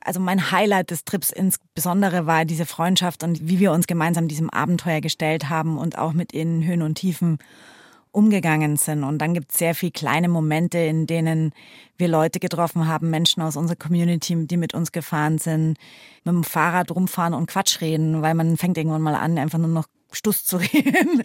Also 0.00 0.20
mein 0.20 0.50
Highlight 0.50 0.90
des 0.90 1.04
Trips 1.04 1.30
insbesondere 1.30 2.26
war 2.26 2.44
diese 2.44 2.66
Freundschaft 2.66 3.22
und 3.22 3.48
wie 3.48 3.60
wir 3.60 3.72
uns 3.72 3.86
gemeinsam 3.86 4.28
diesem 4.28 4.50
Abenteuer 4.50 5.00
gestellt 5.00 5.48
haben 5.48 5.78
und 5.78 5.96
auch 5.96 6.12
mit 6.12 6.32
ihren 6.32 6.64
Höhen 6.64 6.82
und 6.82 6.96
Tiefen 6.96 7.38
umgegangen 8.12 8.76
sind. 8.76 9.04
Und 9.04 9.18
dann 9.18 9.34
gibt 9.34 9.52
es 9.52 9.58
sehr 9.58 9.74
viele 9.74 9.92
kleine 9.92 10.28
Momente, 10.28 10.78
in 10.78 11.06
denen 11.06 11.52
wir 11.96 12.08
Leute 12.08 12.38
getroffen 12.38 12.86
haben, 12.86 13.10
Menschen 13.10 13.42
aus 13.42 13.56
unserer 13.56 13.76
Community, 13.76 14.46
die 14.46 14.56
mit 14.56 14.74
uns 14.74 14.92
gefahren 14.92 15.38
sind, 15.38 15.78
mit 16.24 16.34
dem 16.34 16.44
Fahrrad 16.44 16.90
rumfahren 16.90 17.34
und 17.34 17.46
Quatsch 17.46 17.80
reden, 17.80 18.22
weil 18.22 18.34
man 18.34 18.56
fängt 18.56 18.78
irgendwann 18.78 19.02
mal 19.02 19.14
an, 19.14 19.38
einfach 19.38 19.58
nur 19.58 19.68
noch 19.68 19.86
Stuss 20.12 20.44
zu 20.44 20.56
reden. 20.72 21.22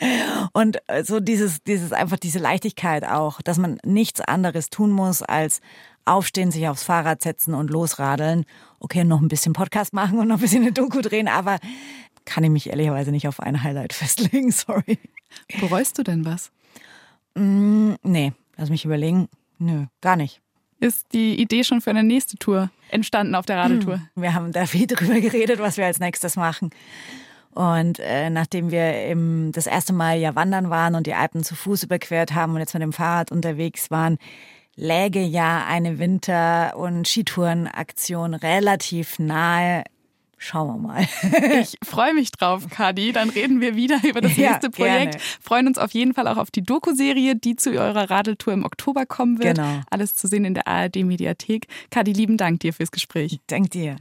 Und 0.54 0.80
so 1.04 1.20
dieses, 1.20 1.64
dieses, 1.64 1.92
einfach 1.92 2.18
diese 2.18 2.40
Leichtigkeit 2.40 3.06
auch, 3.06 3.42
dass 3.42 3.58
man 3.58 3.80
nichts 3.84 4.22
anderes 4.22 4.70
tun 4.70 4.92
muss, 4.92 5.22
als 5.22 5.62
aufstehen, 6.06 6.52
sich 6.52 6.68
aufs 6.68 6.84
Fahrrad 6.84 7.22
setzen 7.22 7.54
und 7.54 7.70
losradeln. 7.70 8.46
Okay, 8.80 9.04
noch 9.04 9.22
ein 9.22 9.28
bisschen 9.28 9.54
Podcast 9.54 9.94
machen 9.94 10.20
und 10.20 10.28
noch 10.28 10.38
ein 10.38 10.42
bisschen 10.42 10.62
eine 10.62 10.72
Doku 10.72 11.02
drehen, 11.02 11.28
aber 11.28 11.58
kann 12.26 12.44
ich 12.44 12.50
mich 12.50 12.70
ehrlicherweise 12.70 13.12
nicht 13.12 13.28
auf 13.28 13.40
ein 13.40 13.64
Highlight 13.64 13.94
festlegen, 13.94 14.52
sorry. 14.52 15.00
Bereust 15.60 15.98
du 15.98 16.04
denn 16.04 16.26
was? 16.26 16.52
Mm, 17.38 17.96
nee, 18.04 18.34
lass 18.56 18.70
mich 18.70 18.86
überlegen. 18.86 19.30
Nö, 19.60 19.86
gar 20.02 20.16
nicht. 20.16 20.42
Ist 20.80 21.14
die 21.14 21.40
Idee 21.42 21.64
schon 21.64 21.82
für 21.82 21.90
eine 21.90 22.04
nächste 22.04 22.38
Tour 22.38 22.70
entstanden 22.90 23.36
auf 23.36 23.46
der 23.46 23.58
Radeltour? 23.58 24.02
Wir 24.16 24.34
haben 24.34 24.52
da 24.52 24.66
viel 24.66 24.88
drüber 24.88 25.20
geredet, 25.20 25.60
was 25.60 25.78
wir 25.78 25.86
als 25.86 26.00
nächstes 26.00 26.36
machen. 26.36 26.70
Und 27.52 28.00
äh, 28.00 28.30
nachdem 28.30 28.70
wir 28.70 29.06
im, 29.08 29.52
das 29.52 29.66
erste 29.66 29.92
Mal 29.92 30.20
ja 30.20 30.36
wandern 30.36 30.70
waren 30.70 30.94
und 30.94 31.08
die 31.08 31.16
Alpen 31.16 31.44
zu 31.44 31.56
Fuß 31.56 31.84
überquert 31.84 32.36
haben 32.36 32.54
und 32.54 32.60
jetzt 32.60 32.76
mit 32.76 32.84
dem 32.84 32.94
Fahrrad 32.94 33.32
unterwegs 33.32 33.90
waren, 33.90 34.20
läge 34.76 35.22
ja 35.22 35.66
eine 35.66 35.98
Winter- 35.98 36.78
und 36.78 37.08
Skitourenaktion 37.08 38.36
relativ 38.36 39.18
nahe. 39.18 39.84
Schauen 40.38 40.68
wir 40.68 40.78
mal. 40.78 41.08
ich 41.62 41.78
freue 41.84 42.14
mich 42.14 42.32
drauf, 42.32 42.68
Kadi. 42.70 43.12
Dann 43.12 43.30
reden 43.30 43.60
wir 43.60 43.76
wieder 43.76 44.00
über 44.04 44.22
das 44.22 44.38
nächste 44.38 44.68
ja, 44.68 44.72
Projekt. 44.72 45.14
Gerne. 45.14 45.26
Freuen 45.42 45.68
uns 45.68 45.78
auf 45.78 45.92
jeden 45.92 46.14
Fall 46.14 46.28
auch 46.28 46.38
auf 46.38 46.52
die 46.52 46.64
Doku-Serie, 46.64 47.36
die 47.36 47.56
zu 47.56 47.72
eurer 47.72 48.10
Radeltour 48.10 48.54
im 48.54 48.64
Oktober 48.64 49.06
kommen 49.06 49.40
wird. 49.40 49.58
Genau. 49.58 49.82
Alles 49.90 50.14
zu 50.14 50.28
sehen 50.28 50.46
in 50.46 50.54
der 50.54 50.68
ARD-Mediathek. 50.68 51.68
Kadi, 51.90 52.14
lieben 52.14 52.38
Dank 52.38 52.60
dir 52.60 52.74
fürs 52.74 52.92
Gespräch. 52.92 53.40
Dank 53.48 53.72
dir. 53.72 53.98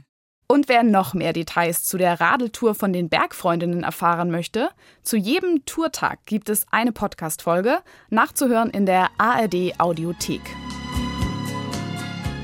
Und 0.49 0.69
wer 0.69 0.83
noch 0.83 1.13
mehr 1.13 1.33
Details 1.33 1.83
zu 1.83 1.97
der 1.97 2.21
Radeltour 2.21 2.73
von 2.73 2.93
den 2.93 3.09
Bergfreundinnen 3.09 3.83
erfahren 3.83 4.31
möchte, 4.31 4.69
zu 5.01 5.17
jedem 5.17 5.65
Tourtag 5.65 6.19
gibt 6.25 6.47
es 6.47 6.65
eine 6.71 6.93
Podcast-Folge, 6.93 7.79
nachzuhören 8.09 8.69
in 8.69 8.85
der 8.85 9.09
ARD 9.17 9.77
Audiothek. 9.77 10.41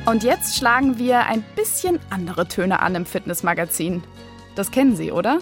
Und 0.05 0.23
jetzt 0.23 0.57
schlagen 0.57 0.99
wir 0.99 1.27
ein 1.27 1.43
bisschen 1.55 1.97
andere 2.09 2.45
Töne 2.45 2.81
an 2.81 2.93
im 2.93 3.05
Fitnessmagazin. 3.05 4.03
Das 4.53 4.69
kennen 4.69 4.97
Sie, 4.97 5.13
oder? 5.13 5.39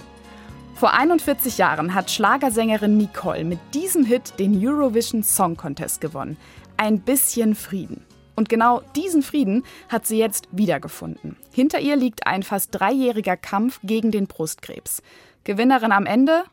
Vor 0.76 0.94
41 0.94 1.58
Jahren 1.58 1.96
hat 1.96 2.12
Schlagersängerin 2.12 2.96
Nicole 2.96 3.44
mit 3.44 3.60
diesem 3.74 4.06
Hit 4.06 4.38
den 4.38 4.56
Eurovision 4.64 5.24
Song 5.24 5.58
Contest 5.58 6.00
gewonnen. 6.00 6.38
Ein 6.78 7.00
bisschen 7.00 7.56
Frieden. 7.56 8.06
Und 8.36 8.50
genau 8.50 8.82
diesen 8.96 9.24
Frieden 9.24 9.64
hat 9.90 10.06
sie 10.06 10.20
jetzt 10.20 10.48
wiedergefunden. 10.52 11.38
Hinter 11.52 11.80
ihr 11.80 11.96
liegt 11.96 12.28
ein 12.28 12.44
fast 12.44 12.70
dreijähriger 12.72 13.38
Kampf 13.38 13.80
gegen 13.84 14.12
den 14.12 14.28
Brustkrebs. 14.28 15.02
Gewinnerin 15.44 15.92
am 15.92 16.06
Ende? 16.06 16.44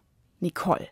Nicole. 0.41 0.89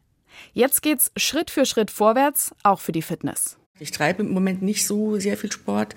Jetzt 0.52 0.82
geht's 0.82 1.10
Schritt 1.16 1.50
für 1.50 1.64
Schritt 1.64 1.90
vorwärts, 1.90 2.54
auch 2.62 2.80
für 2.80 2.92
die 2.92 3.02
Fitness. 3.02 3.56
Ich 3.78 3.90
treibe 3.90 4.22
im 4.22 4.30
Moment 4.30 4.62
nicht 4.62 4.86
so 4.86 5.18
sehr 5.18 5.36
viel 5.36 5.52
Sport 5.52 5.94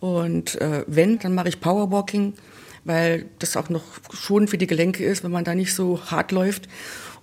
und 0.00 0.60
äh, 0.60 0.84
wenn, 0.86 1.18
dann 1.18 1.34
mache 1.34 1.48
ich 1.48 1.60
Powerwalking, 1.60 2.34
weil 2.84 3.26
das 3.38 3.56
auch 3.56 3.70
noch 3.70 3.84
schon 4.12 4.46
für 4.46 4.58
die 4.58 4.66
Gelenke 4.66 5.04
ist, 5.04 5.24
wenn 5.24 5.30
man 5.30 5.44
da 5.44 5.54
nicht 5.54 5.74
so 5.74 6.10
hart 6.10 6.32
läuft 6.32 6.68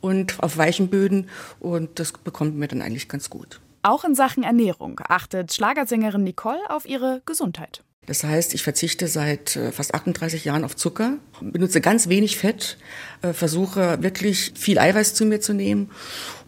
und 0.01 0.41
auf 0.41 0.57
weichen 0.57 0.89
Böden 0.89 1.29
und 1.59 1.99
das 1.99 2.13
bekommt 2.13 2.55
mir 2.55 2.67
dann 2.67 2.81
eigentlich 2.81 3.07
ganz 3.07 3.29
gut. 3.29 3.61
Auch 3.83 4.03
in 4.03 4.15
Sachen 4.15 4.43
Ernährung 4.43 4.99
achtet 5.03 5.53
Schlagersängerin 5.53 6.23
Nicole 6.23 6.59
auf 6.69 6.87
ihre 6.87 7.21
Gesundheit. 7.25 7.83
Das 8.07 8.23
heißt, 8.23 8.55
ich 8.55 8.63
verzichte 8.63 9.07
seit 9.07 9.55
äh, 9.55 9.71
fast 9.71 9.93
38 9.93 10.43
Jahren 10.43 10.63
auf 10.63 10.75
Zucker, 10.75 11.17
benutze 11.39 11.81
ganz 11.81 12.09
wenig 12.09 12.37
Fett, 12.37 12.77
äh, 13.21 13.31
versuche 13.31 14.01
wirklich 14.01 14.53
viel 14.55 14.79
Eiweiß 14.79 15.13
zu 15.13 15.25
mir 15.25 15.39
zu 15.39 15.53
nehmen. 15.53 15.91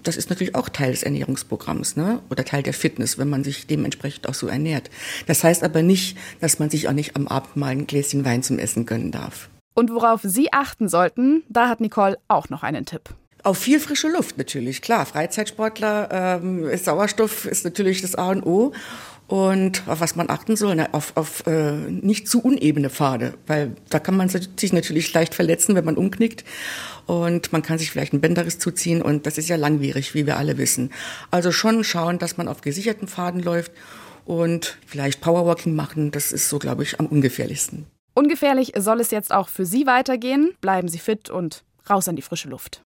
Das 0.03 0.17
ist 0.17 0.29
natürlich 0.29 0.55
auch 0.55 0.69
Teil 0.69 0.91
des 0.91 1.03
Ernährungsprogramms 1.03 1.95
ne? 1.95 2.19
oder 2.29 2.45
Teil 2.45 2.63
der 2.63 2.73
Fitness, 2.73 3.17
wenn 3.17 3.29
man 3.29 3.43
sich 3.43 3.67
dementsprechend 3.67 4.27
auch 4.27 4.33
so 4.33 4.47
ernährt. 4.47 4.89
Das 5.27 5.43
heißt 5.43 5.63
aber 5.63 5.81
nicht, 5.81 6.17
dass 6.41 6.59
man 6.59 6.69
sich 6.69 6.87
auch 6.87 6.93
nicht 6.93 7.15
am 7.15 7.27
Abend 7.27 7.55
mal 7.55 7.69
ein 7.69 7.87
Gläschen 7.87 8.25
Wein 8.25 8.43
zum 8.43 8.59
Essen 8.59 8.85
gönnen 8.85 9.11
darf. 9.11 9.49
Und 9.73 9.89
worauf 9.89 10.21
Sie 10.23 10.53
achten 10.53 10.87
sollten, 10.87 11.43
da 11.49 11.67
hat 11.67 11.81
Nicole 11.81 12.17
auch 12.27 12.49
noch 12.49 12.63
einen 12.63 12.85
Tipp. 12.85 13.09
Auf 13.43 13.57
viel 13.57 13.79
frische 13.81 14.07
Luft 14.07 14.37
natürlich, 14.37 14.81
klar. 14.81 15.05
Freizeitsportler, 15.05 16.39
ähm, 16.41 16.77
Sauerstoff 16.77 17.45
ist 17.45 17.65
natürlich 17.65 18.01
das 18.01 18.15
A 18.15 18.29
und 18.29 18.45
O. 18.45 18.71
Und 19.27 19.83
auf 19.87 20.01
was 20.01 20.15
man 20.15 20.29
achten 20.29 20.55
soll, 20.55 20.75
ne, 20.75 20.93
auf, 20.93 21.13
auf 21.15 21.47
äh, 21.47 21.71
nicht 21.71 22.27
zu 22.27 22.41
unebene 22.41 22.89
Pfade, 22.89 23.33
weil 23.47 23.75
da 23.89 23.99
kann 23.99 24.17
man 24.17 24.29
sich 24.29 24.73
natürlich 24.73 25.13
leicht 25.13 25.33
verletzen, 25.33 25.75
wenn 25.75 25.85
man 25.85 25.97
umknickt. 25.97 26.43
Und 27.05 27.51
man 27.51 27.61
kann 27.61 27.77
sich 27.77 27.91
vielleicht 27.91 28.13
einen 28.13 28.21
Bänderriss 28.21 28.59
zuziehen 28.59 29.01
und 29.01 29.25
das 29.25 29.37
ist 29.37 29.49
ja 29.49 29.55
langwierig, 29.55 30.13
wie 30.13 30.25
wir 30.25 30.37
alle 30.37 30.57
wissen. 30.57 30.91
Also 31.31 31.51
schon 31.51 31.83
schauen, 31.83 32.19
dass 32.19 32.37
man 32.37 32.47
auf 32.47 32.61
gesicherten 32.61 33.07
Pfaden 33.07 33.41
läuft 33.41 33.71
und 34.25 34.77
vielleicht 34.85 35.21
Powerwalking 35.21 35.75
machen, 35.75 36.11
das 36.11 36.31
ist 36.31 36.49
so, 36.49 36.59
glaube 36.59 36.83
ich, 36.83 36.99
am 36.99 37.07
ungefährlichsten. 37.07 37.87
Ungefährlich 38.13 38.73
soll 38.77 38.99
es 39.01 39.11
jetzt 39.11 39.33
auch 39.33 39.47
für 39.47 39.65
Sie 39.65 39.85
weitergehen. 39.85 40.53
Bleiben 40.61 40.87
Sie 40.87 40.99
fit 40.99 41.29
und 41.29 41.63
raus 41.89 42.07
an 42.07 42.15
die 42.15 42.21
frische 42.21 42.49
Luft. 42.49 42.81